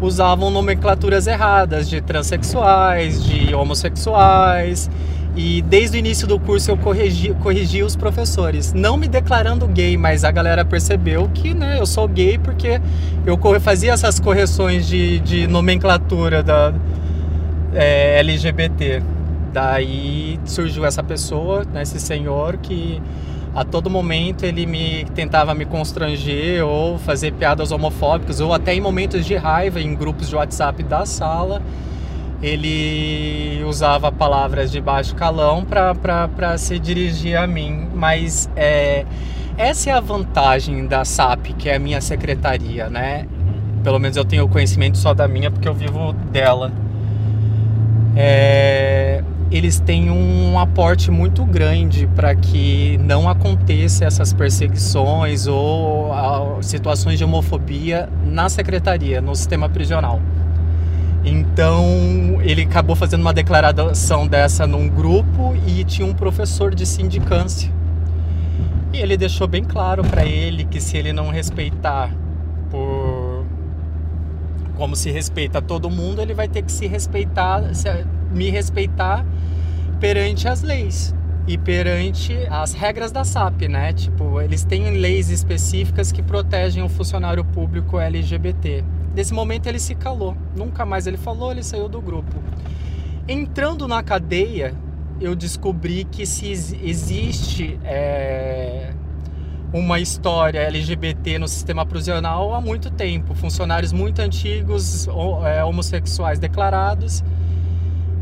usavam 0.00 0.50
nomenclaturas 0.50 1.26
erradas 1.26 1.88
de 1.88 2.00
transexuais, 2.00 3.24
de 3.24 3.54
homossexuais. 3.54 4.90
E 5.36 5.62
desde 5.62 5.96
o 5.96 5.98
início 5.98 6.28
do 6.28 6.38
curso 6.38 6.70
eu 6.70 6.76
corrigi, 6.76 7.34
corrigi 7.42 7.82
os 7.82 7.96
professores, 7.96 8.72
não 8.72 8.96
me 8.96 9.08
declarando 9.08 9.66
gay, 9.66 9.96
mas 9.96 10.22
a 10.22 10.30
galera 10.30 10.64
percebeu 10.64 11.28
que 11.34 11.52
né, 11.52 11.80
eu 11.80 11.86
sou 11.86 12.06
gay 12.06 12.38
porque 12.38 12.80
eu 13.26 13.36
fazia 13.60 13.92
essas 13.92 14.20
correções 14.20 14.86
de, 14.86 15.18
de 15.18 15.48
nomenclatura 15.48 16.40
da, 16.40 16.72
é, 17.74 18.18
LGBT. 18.20 19.02
Daí 19.52 20.40
surgiu 20.44 20.84
essa 20.84 21.02
pessoa, 21.02 21.64
né, 21.64 21.82
esse 21.82 22.00
senhor, 22.00 22.56
que 22.56 23.00
a 23.54 23.64
todo 23.64 23.88
momento 23.88 24.44
ele 24.44 24.66
me 24.66 25.04
tentava 25.14 25.54
me 25.54 25.64
constranger 25.64 26.64
ou 26.64 26.98
fazer 26.98 27.32
piadas 27.32 27.70
homofóbicas, 27.70 28.40
ou 28.40 28.52
até 28.52 28.74
em 28.74 28.80
momentos 28.80 29.24
de 29.24 29.36
raiva, 29.36 29.80
em 29.80 29.94
grupos 29.94 30.28
de 30.28 30.34
WhatsApp 30.34 30.82
da 30.82 31.06
sala, 31.06 31.62
ele 32.42 33.62
usava 33.64 34.10
palavras 34.10 34.72
de 34.72 34.80
baixo 34.80 35.14
calão 35.14 35.64
para 35.64 36.58
se 36.58 36.78
dirigir 36.78 37.38
a 37.38 37.46
mim. 37.46 37.88
Mas 37.94 38.50
é, 38.56 39.06
essa 39.56 39.90
é 39.90 39.92
a 39.92 40.00
vantagem 40.00 40.86
da 40.86 41.04
SAP, 41.04 41.54
que 41.56 41.68
é 41.68 41.76
a 41.76 41.78
minha 41.78 42.00
secretaria, 42.00 42.90
né? 42.90 43.26
Pelo 43.84 44.00
menos 44.00 44.16
eu 44.16 44.24
tenho 44.24 44.48
conhecimento 44.48 44.98
só 44.98 45.14
da 45.14 45.28
minha, 45.28 45.50
porque 45.50 45.68
eu 45.68 45.74
vivo 45.74 46.12
dela 46.12 46.72
é, 48.16 49.22
eles 49.50 49.80
têm 49.80 50.10
um 50.10 50.58
aporte 50.58 51.10
muito 51.10 51.44
grande 51.44 52.06
para 52.14 52.34
que 52.34 52.98
não 52.98 53.28
aconteça 53.28 54.04
essas 54.04 54.32
perseguições 54.32 55.46
ou 55.46 56.12
situações 56.62 57.18
de 57.18 57.24
homofobia 57.24 58.08
na 58.24 58.48
secretaria, 58.48 59.20
no 59.20 59.34
sistema 59.34 59.68
prisional. 59.68 60.20
Então 61.24 62.40
ele 62.42 62.62
acabou 62.62 62.94
fazendo 62.94 63.22
uma 63.22 63.32
declaração 63.32 64.26
dessa 64.26 64.66
num 64.66 64.88
grupo 64.88 65.56
e 65.66 65.82
tinha 65.84 66.06
um 66.06 66.14
professor 66.14 66.74
de 66.74 66.84
sindicância. 66.84 67.72
E 68.92 68.98
ele 68.98 69.16
deixou 69.16 69.48
bem 69.48 69.64
claro 69.64 70.04
para 70.04 70.24
ele 70.24 70.64
que 70.64 70.80
se 70.80 70.96
ele 70.96 71.12
não 71.12 71.30
respeitar 71.30 72.10
como 74.76 74.96
se 74.96 75.10
respeita 75.10 75.62
todo 75.62 75.90
mundo, 75.90 76.20
ele 76.20 76.34
vai 76.34 76.48
ter 76.48 76.62
que 76.62 76.72
se 76.72 76.86
respeitar, 76.86 77.62
me 78.32 78.50
respeitar 78.50 79.24
perante 80.00 80.48
as 80.48 80.62
leis 80.62 81.14
e 81.46 81.58
perante 81.58 82.34
as 82.50 82.72
regras 82.72 83.12
da 83.12 83.24
SAP, 83.24 83.62
né? 83.62 83.92
Tipo, 83.92 84.40
eles 84.40 84.64
têm 84.64 84.98
leis 84.98 85.30
específicas 85.30 86.10
que 86.10 86.22
protegem 86.22 86.82
o 86.82 86.88
funcionário 86.88 87.44
público 87.44 87.98
LGBT. 87.98 88.84
Nesse 89.14 89.32
momento 89.32 89.66
ele 89.66 89.78
se 89.78 89.94
calou, 89.94 90.36
nunca 90.56 90.84
mais 90.84 91.06
ele 91.06 91.16
falou, 91.16 91.52
ele 91.52 91.62
saiu 91.62 91.88
do 91.88 92.00
grupo. 92.00 92.36
Entrando 93.28 93.86
na 93.86 94.02
cadeia, 94.02 94.74
eu 95.20 95.36
descobri 95.36 96.04
que 96.04 96.26
se 96.26 96.50
existe 96.50 97.78
é, 97.84 98.92
uma 99.74 99.98
história 99.98 100.60
LGBT 100.60 101.36
no 101.36 101.48
sistema 101.48 101.84
prisional 101.84 102.54
há 102.54 102.60
muito 102.60 102.92
tempo. 102.92 103.34
Funcionários 103.34 103.92
muito 103.92 104.20
antigos, 104.22 105.08
é, 105.44 105.64
homossexuais 105.64 106.38
declarados. 106.38 107.24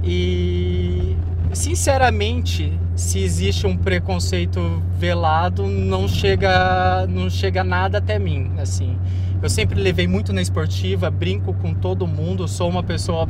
E, 0.03 1.15
sinceramente, 1.53 2.73
se 2.97 3.19
existe 3.19 3.67
um 3.67 3.77
preconceito 3.77 4.83
velado, 4.97 5.67
não 5.67 6.09
chega, 6.09 7.07
não 7.07 7.29
chega 7.29 7.63
nada 7.63 7.99
até 7.99 8.19
mim. 8.19 8.53
Assim, 8.57 8.97
eu 9.43 9.51
sempre 9.51 9.79
levei 9.79 10.09
muito 10.09 10.33
na 10.33 10.41
esportiva, 10.41 11.11
brinco 11.11 11.53
com 11.53 11.75
todo 11.75 12.07
mundo, 12.07 12.49
sou 12.49 12.71
uma 12.71 12.83
pessoa 12.83 13.29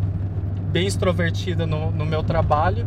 bem 0.70 0.86
extrovertida 0.86 1.66
no, 1.66 1.90
no 1.90 2.06
meu 2.06 2.22
trabalho. 2.22 2.86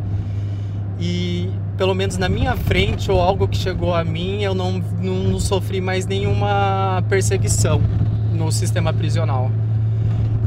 E 0.98 1.50
pelo 1.78 1.94
menos 1.94 2.18
na 2.18 2.30
minha 2.30 2.56
frente 2.56 3.12
ou 3.12 3.20
algo 3.20 3.48
que 3.48 3.58
chegou 3.58 3.94
a 3.94 4.04
mim, 4.04 4.42
eu 4.42 4.54
não, 4.54 4.84
não, 5.02 5.16
não 5.16 5.40
sofri 5.40 5.82
mais 5.82 6.06
nenhuma 6.06 7.04
perseguição 7.10 7.82
no 8.34 8.52
sistema 8.52 8.94
prisional. 8.94 9.52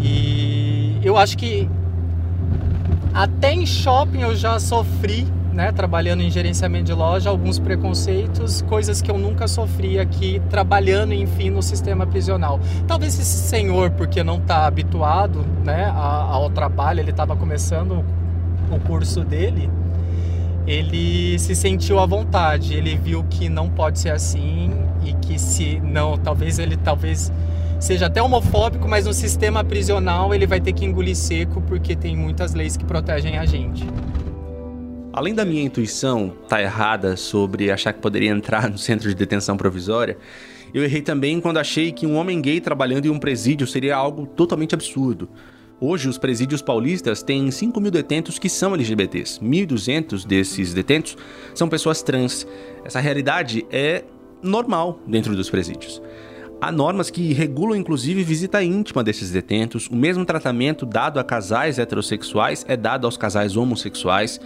E 0.01 0.99
eu 1.03 1.17
acho 1.17 1.37
que 1.37 1.69
até 3.13 3.53
em 3.53 3.67
shopping 3.67 4.21
eu 4.21 4.35
já 4.37 4.59
sofri, 4.61 5.27
né, 5.53 5.73
trabalhando 5.73 6.23
em 6.23 6.31
gerenciamento 6.31 6.85
de 6.85 6.93
loja, 6.93 7.29
alguns 7.29 7.59
preconceitos, 7.59 8.63
coisas 8.63 9.03
que 9.03 9.11
eu 9.11 9.19
nunca 9.19 9.49
sofri 9.49 9.99
aqui 9.99 10.41
trabalhando, 10.49 11.13
enfim, 11.13 11.51
no 11.51 11.63
sistema 11.63 12.07
prisional. 12.07 12.61
Talvez 12.87 13.19
esse 13.19 13.49
senhor, 13.49 13.91
porque 13.91 14.23
não 14.23 14.37
está 14.37 14.67
habituado, 14.67 15.45
né, 15.65 15.93
ao 15.95 16.49
trabalho, 16.51 17.01
ele 17.01 17.11
estava 17.11 17.35
começando 17.35 18.05
o 18.71 18.79
curso 18.87 19.25
dele, 19.25 19.69
ele 20.69 21.39
se 21.39 21.57
sentiu 21.57 21.99
à 21.99 22.05
vontade, 22.05 22.75
ele 22.75 22.95
viu 22.95 23.25
que 23.25 23.49
não 23.49 23.71
pode 23.71 23.99
ser 23.99 24.11
assim 24.11 24.71
e 25.03 25.15
que 25.15 25.39
se 25.39 25.81
não, 25.81 26.19
talvez 26.19 26.59
ele 26.59 26.77
talvez 26.77 27.33
seja 27.81 28.07
até 28.07 28.23
homofóbico, 28.23 28.87
mas 28.87 29.07
no 29.07 29.15
sistema 29.15 29.65
prisional 29.65 30.35
ele 30.35 30.47
vai 30.47 30.61
ter 30.61 30.75
que 30.75 30.85
engolir 30.85 31.17
seco 31.17 31.63
porque 31.63 31.97
tem 31.97 32.15
muitas 32.15 32.53
leis 32.53 32.77
que 32.77 32.85
protegem 32.85 33.39
a 33.39 33.47
gente. 33.47 33.87
Além 35.11 35.35
da 35.35 35.43
minha 35.43 35.63
intuição 35.63 36.35
tá 36.47 36.61
errada 36.61 37.17
sobre 37.17 37.71
achar 37.71 37.95
que 37.95 38.01
poderia 38.01 38.31
entrar 38.31 38.69
no 38.69 38.77
centro 38.77 39.09
de 39.09 39.15
detenção 39.15 39.57
provisória, 39.57 40.19
eu 40.75 40.85
errei 40.85 41.01
também 41.01 41.41
quando 41.41 41.57
achei 41.57 41.93
que 41.93 42.07
um 42.07 42.15
homem 42.17 42.43
gay 42.43 42.61
trabalhando 42.61 43.07
em 43.07 43.11
um 43.11 43.19
presídio 43.19 43.67
seria 43.67 43.97
algo 43.97 44.27
totalmente 44.27 44.75
absurdo. 44.75 45.31
Hoje, 45.81 46.09
os 46.09 46.19
presídios 46.19 46.61
paulistas 46.61 47.23
têm 47.23 47.51
5 47.51 47.81
mil 47.81 47.91
detentos 47.91 48.37
que 48.37 48.49
são 48.49 48.75
LGBTs. 48.75 49.41
1.200 49.41 50.27
desses 50.27 50.75
detentos 50.75 51.17
são 51.55 51.69
pessoas 51.69 52.03
trans. 52.03 52.45
Essa 52.85 52.99
realidade 52.99 53.65
é 53.71 54.03
normal 54.43 54.99
dentro 55.07 55.37
dos 55.37 55.49
presídios. 55.49 56.03
Há 56.61 56.73
normas 56.73 57.09
que 57.09 57.33
regulam 57.33 57.77
inclusive 57.77 58.25
visita 58.25 58.61
íntima 58.61 59.05
desses 59.05 59.31
detentos. 59.31 59.87
O 59.87 59.95
mesmo 59.95 60.25
tratamento 60.25 60.85
dado 60.85 61.21
a 61.21 61.25
casais 61.25 61.79
heterossexuais 61.79 62.65
é 62.67 62.77
dado 62.77 63.07
aos 63.07 63.17
casais 63.17 63.57
homossexuais. 63.57 64.41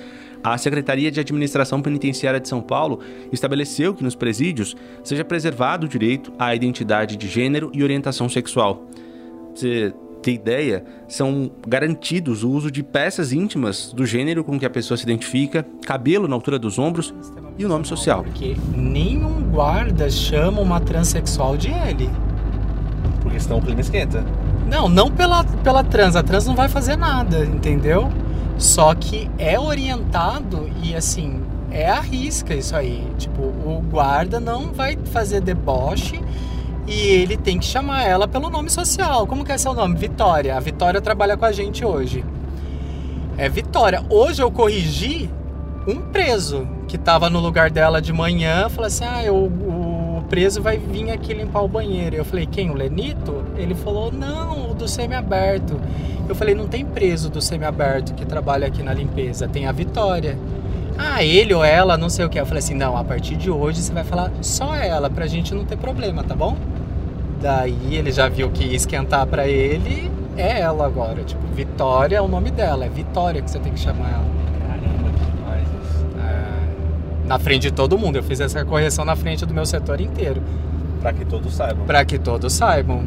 A 0.45 0.59
Secretaria 0.59 1.11
de 1.11 1.21
Administração 1.21 1.81
Penitenciária 1.81 2.38
de 2.38 2.49
São 2.49 2.61
Paulo 2.61 3.01
estabeleceu 3.33 3.95
que 3.95 4.05
nos 4.05 4.14
presídios 4.14 4.77
seja 5.03 5.25
preservado 5.25 5.87
o 5.87 5.88
direito 5.88 6.31
à 6.38 6.55
identidade 6.55 7.16
de 7.16 7.27
gênero 7.27 7.71
e 7.73 7.83
orientação 7.83 8.29
sexual. 8.29 8.87
Você 9.55 9.95
ter 10.22 10.32
ideia, 10.32 10.85
são 11.08 11.50
garantidos 11.66 12.42
o 12.44 12.50
uso 12.50 12.70
de 12.70 12.82
peças 12.82 13.32
íntimas 13.32 13.92
do 13.92 14.06
gênero 14.06 14.44
com 14.44 14.58
que 14.58 14.64
a 14.64 14.70
pessoa 14.70 14.96
se 14.96 15.02
identifica, 15.02 15.66
cabelo 15.85 16.28
na 16.28 16.35
altura 16.35 16.58
dos 16.58 16.78
ombros 16.78 17.12
e 17.58 17.64
o 17.64 17.68
nome 17.68 17.85
social. 17.85 18.22
Porque 18.22 18.56
nenhum 18.74 19.42
guarda 19.50 20.08
chama 20.08 20.61
uma 20.61 20.80
transexual 20.80 21.56
de 21.56 21.68
ele. 21.68 22.08
Porque 23.20 23.38
senão 23.38 23.58
o 23.58 23.62
clima 23.62 23.80
esquenta. 23.80 24.24
Não, 24.68 24.88
não 24.88 25.11
pela, 25.11 25.44
pela 25.44 25.85
trans. 25.85 26.16
A 26.16 26.22
trans 26.22 26.46
não 26.46 26.54
vai 26.54 26.68
fazer 26.68 26.96
nada, 26.96 27.44
entendeu? 27.44 28.11
Só 28.56 28.94
que 28.94 29.30
é 29.38 29.58
orientado 29.58 30.70
e 30.82 30.94
assim, 30.94 31.42
é 31.70 31.88
a 31.88 32.00
risca 32.00 32.54
isso 32.54 32.76
aí. 32.76 33.06
Tipo, 33.18 33.42
o 33.42 33.82
guarda 33.90 34.38
não 34.38 34.72
vai 34.72 34.96
fazer 35.06 35.40
deboche 35.40 36.20
e 36.87 37.09
ele 37.09 37.37
tem 37.37 37.59
que 37.59 37.64
chamar 37.64 38.05
ela 38.05 38.27
pelo 38.27 38.51
nome 38.51 38.68
social. 38.68 39.27
Como 39.27 39.45
que 39.45 39.53
é 39.53 39.59
seu 39.59 39.75
nome? 39.75 39.97
Vitória. 39.97 40.57
A 40.57 40.61
Vitória 40.61 41.01
trabalha 41.01 41.37
com 41.37 41.45
a 41.45 41.53
gente 41.53 41.85
hoje. 41.85 42.25
É 43.38 43.49
Vitória. 43.49 44.05
Hoje 44.11 44.42
eu 44.42 44.51
corrigi 44.51 45.31
um 45.87 46.01
preso 46.01 46.66
que 46.88 46.97
estava 46.97 47.31
no 47.31 47.40
lugar 47.40 47.71
dela 47.71 48.03
de 48.03 48.12
manhã. 48.12 48.68
Falei 48.68 48.88
assim: 48.88 49.05
ah, 49.05 49.25
eu, 49.25 49.37
o 49.37 50.25
preso 50.29 50.61
vai 50.61 50.77
vir 50.77 51.11
aqui 51.11 51.33
limpar 51.33 51.62
o 51.62 51.68
banheiro. 51.68 52.16
Eu 52.16 52.25
falei: 52.25 52.47
quem? 52.47 52.71
O 52.71 52.75
Lenito? 52.75 53.45
Ele 53.57 53.75
falou: 53.75 54.11
não, 54.12 54.71
o 54.71 54.75
do 54.75 54.88
semi-aberto. 54.88 55.81
Eu 56.29 56.35
falei: 56.35 56.55
não 56.55 56.66
tem 56.66 56.85
preso 56.85 57.31
do 57.31 57.40
semi-aberto 57.40 58.12
que 58.14 58.27
trabalha 58.27 58.66
aqui 58.66 58.83
na 58.83 58.92
limpeza, 58.92 59.49
tem 59.49 59.66
a 59.66 59.73
Vitória. 59.73 60.37
Ah, 60.99 61.25
ele 61.25 61.55
ou 61.55 61.64
ela, 61.64 61.97
não 61.97 62.11
sei 62.11 62.25
o 62.25 62.29
que. 62.29 62.38
Eu 62.38 62.47
falei 62.47 62.59
assim: 62.59 62.75
não, 62.75 62.97
a 62.97 63.05
partir 63.05 63.37
de 63.37 63.51
hoje 63.51 63.81
você 63.81 63.92
vai 63.92 64.05
falar 64.05 64.31
só 64.40 64.75
ela, 64.75 65.09
pra 65.09 65.27
gente 65.27 65.55
não 65.55 65.64
ter 65.64 65.79
problema, 65.79 66.23
tá 66.23 66.35
bom? 66.35 66.57
Daí 67.42 67.96
ele 67.96 68.12
já 68.12 68.28
viu 68.28 68.48
que 68.50 68.64
ia 68.64 68.76
esquentar 68.76 69.26
pra 69.26 69.48
ele, 69.48 70.11
é 70.37 70.61
ela 70.61 70.87
agora. 70.87 71.24
Tipo, 71.24 71.44
Vitória 71.48 72.16
é 72.16 72.20
o 72.20 72.28
nome 72.28 72.52
dela, 72.52 72.85
é 72.85 72.88
Vitória 72.88 73.42
que 73.42 73.50
você 73.50 73.59
tem 73.59 73.72
que 73.72 73.81
chamar 73.81 74.11
ela. 74.11 74.24
Caramba, 74.68 75.11
que 75.11 75.87
isso. 75.88 76.07
É, 76.20 77.26
na 77.26 77.40
frente 77.40 77.62
de 77.62 77.72
todo 77.72 77.98
mundo. 77.98 78.16
Eu 78.16 78.22
fiz 78.22 78.38
essa 78.38 78.64
correção 78.64 79.05
na 79.05 79.16
frente 79.16 79.44
do 79.44 79.52
meu 79.52 79.66
setor 79.66 80.00
inteiro. 80.00 80.40
Pra 81.00 81.12
que 81.12 81.24
todos 81.24 81.52
saibam. 81.52 81.85
Pra 81.85 82.05
que 82.05 82.16
todos 82.16 82.52
saibam. 82.52 83.05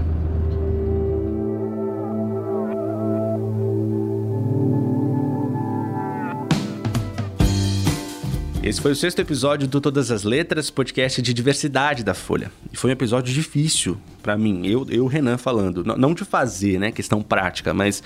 Esse 8.65 8.81
foi 8.81 8.93
o 8.93 8.95
sexto 8.95 9.19
episódio 9.19 9.67
do 9.67 9.79
Todas 9.79 10.09
as 10.09 10.23
Letras, 10.23 10.71
podcast 10.71 11.21
de 11.21 11.35
diversidade 11.35 12.03
da 12.03 12.15
Folha. 12.15 12.51
E 12.73 12.75
foi 12.75 12.89
um 12.89 12.93
episódio 12.93 13.31
difícil 13.31 13.95
para 14.23 14.35
mim, 14.35 14.65
eu, 14.65 14.87
eu, 14.89 15.05
Renan, 15.05 15.37
falando. 15.37 15.83
Não 15.83 16.15
de 16.15 16.25
fazer, 16.25 16.79
né, 16.79 16.91
questão 16.91 17.21
prática, 17.21 17.75
mas 17.75 18.01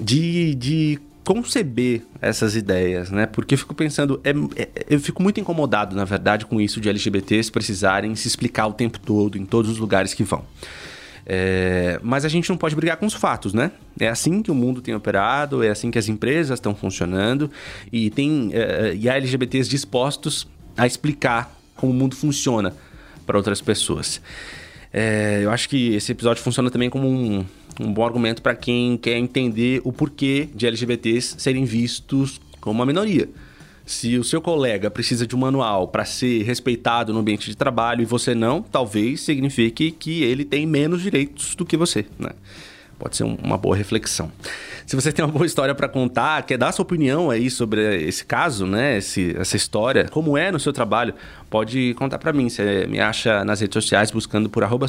de, 0.00 0.56
de 0.56 0.98
conceber 1.22 2.02
essas 2.20 2.56
ideias, 2.56 3.12
né? 3.12 3.26
Porque 3.26 3.54
eu 3.54 3.58
fico 3.58 3.76
pensando, 3.76 4.20
é, 4.24 4.30
é, 4.60 4.68
eu 4.90 4.98
fico 4.98 5.22
muito 5.22 5.38
incomodado, 5.38 5.94
na 5.94 6.04
verdade, 6.04 6.46
com 6.46 6.60
isso 6.60 6.80
de 6.80 6.88
LGBTs 6.88 7.52
precisarem 7.52 8.16
se 8.16 8.26
explicar 8.26 8.66
o 8.66 8.72
tempo 8.72 8.98
todo, 8.98 9.38
em 9.38 9.46
todos 9.46 9.70
os 9.70 9.78
lugares 9.78 10.12
que 10.12 10.24
vão. 10.24 10.44
É, 11.28 11.98
mas 12.04 12.24
a 12.24 12.28
gente 12.28 12.48
não 12.48 12.56
pode 12.56 12.76
brigar 12.76 12.96
com 12.96 13.04
os 13.04 13.12
fatos, 13.12 13.52
né? 13.52 13.72
É 13.98 14.06
assim 14.06 14.42
que 14.42 14.50
o 14.50 14.54
mundo 14.54 14.80
tem 14.80 14.94
operado, 14.94 15.62
é 15.62 15.70
assim 15.70 15.90
que 15.90 15.98
as 15.98 16.08
empresas 16.08 16.56
estão 16.56 16.72
funcionando 16.72 17.50
e 17.92 18.10
tem 18.10 18.50
é, 18.52 18.94
e 18.94 19.08
há 19.08 19.16
LGBTs 19.16 19.68
dispostos 19.68 20.46
a 20.76 20.86
explicar 20.86 21.52
como 21.74 21.90
o 21.92 21.94
mundo 21.94 22.14
funciona 22.14 22.72
para 23.26 23.36
outras 23.36 23.60
pessoas. 23.60 24.20
É, 24.92 25.40
eu 25.42 25.50
acho 25.50 25.68
que 25.68 25.94
esse 25.94 26.12
episódio 26.12 26.42
funciona 26.42 26.70
também 26.70 26.88
como 26.88 27.08
um, 27.08 27.44
um 27.80 27.92
bom 27.92 28.04
argumento 28.04 28.40
para 28.40 28.54
quem 28.54 28.96
quer 28.96 29.18
entender 29.18 29.80
o 29.84 29.92
porquê 29.92 30.48
de 30.54 30.64
LGBTs 30.66 31.34
serem 31.38 31.64
vistos 31.64 32.40
como 32.60 32.78
uma 32.78 32.86
minoria. 32.86 33.28
Se 33.86 34.18
o 34.18 34.24
seu 34.24 34.42
colega 34.42 34.90
precisa 34.90 35.24
de 35.24 35.36
um 35.36 35.38
manual 35.38 35.86
para 35.86 36.04
ser 36.04 36.42
respeitado 36.42 37.12
no 37.12 37.20
ambiente 37.20 37.48
de 37.48 37.56
trabalho 37.56 38.02
e 38.02 38.04
você 38.04 38.34
não, 38.34 38.60
talvez 38.60 39.20
signifique 39.20 39.92
que 39.92 40.24
ele 40.24 40.44
tem 40.44 40.66
menos 40.66 41.00
direitos 41.00 41.54
do 41.54 41.64
que 41.64 41.76
você, 41.76 42.04
né? 42.18 42.30
Pode 42.98 43.16
ser 43.16 43.22
uma 43.22 43.56
boa 43.56 43.76
reflexão. 43.76 44.32
Se 44.86 44.96
você 44.96 45.12
tem 45.12 45.24
uma 45.24 45.30
boa 45.30 45.46
história 45.46 45.74
para 45.74 45.88
contar, 45.88 46.42
quer 46.44 46.58
dar 46.58 46.72
sua 46.72 46.82
opinião 46.82 47.30
aí 47.30 47.48
sobre 47.48 48.04
esse 48.04 48.24
caso, 48.24 48.66
né? 48.66 48.96
Esse, 48.96 49.36
essa 49.38 49.56
história, 49.56 50.08
como 50.08 50.36
é 50.36 50.50
no 50.50 50.58
seu 50.58 50.72
trabalho, 50.72 51.14
pode 51.48 51.94
contar 51.94 52.18
para 52.18 52.32
mim. 52.32 52.48
Você 52.48 52.86
me 52.86 53.00
acha 53.00 53.44
nas 53.44 53.60
redes 53.60 53.74
sociais 53.74 54.10
buscando 54.10 54.48
por 54.48 54.64
arroba. 54.64 54.86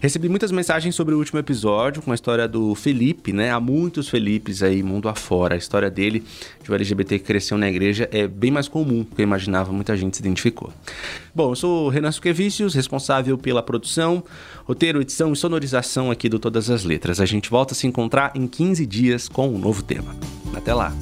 Recebi 0.00 0.28
muitas 0.28 0.52
mensagens 0.52 0.94
sobre 0.94 1.14
o 1.14 1.18
último 1.18 1.38
episódio 1.38 2.02
com 2.02 2.12
a 2.12 2.14
história 2.14 2.46
do 2.46 2.74
Felipe, 2.74 3.32
né? 3.32 3.50
Há 3.50 3.60
muitos 3.60 4.08
Felipes 4.08 4.62
aí, 4.62 4.82
mundo 4.82 5.08
afora. 5.08 5.54
A 5.54 5.58
história 5.58 5.90
dele, 5.90 6.24
de 6.62 6.70
um 6.70 6.74
LGBT 6.74 7.18
que 7.18 7.24
cresceu 7.24 7.58
na 7.58 7.68
igreja, 7.68 8.08
é 8.12 8.26
bem 8.26 8.50
mais 8.50 8.68
comum 8.68 9.02
do 9.02 9.14
que 9.14 9.22
eu 9.22 9.24
imaginava, 9.24 9.72
muita 9.72 9.96
gente 9.96 10.16
se 10.16 10.22
identificou. 10.22 10.72
Bom, 11.34 11.52
eu 11.52 11.56
sou 11.56 11.86
o 11.86 11.88
Renan 11.88 12.12
Suquevicius, 12.12 12.74
responsável 12.74 13.36
pela 13.36 13.62
produção, 13.62 14.22
roteiro, 14.64 15.00
edição 15.00 15.32
e 15.32 15.36
sonorização 15.36 16.10
aqui 16.10 16.28
do 16.28 16.38
Todas 16.38 16.70
as 16.70 16.84
Letras. 16.84 17.20
A 17.20 17.26
gente 17.26 17.50
volta 17.50 17.74
a 17.74 17.76
se 17.76 17.86
encontrar 17.86 18.32
em 18.34 18.46
15 18.46 18.86
dias 18.86 19.28
com 19.28 19.48
um 19.48 19.58
novo 19.58 19.82
tema. 19.82 20.14
Até 20.54 20.72
lá! 20.72 20.92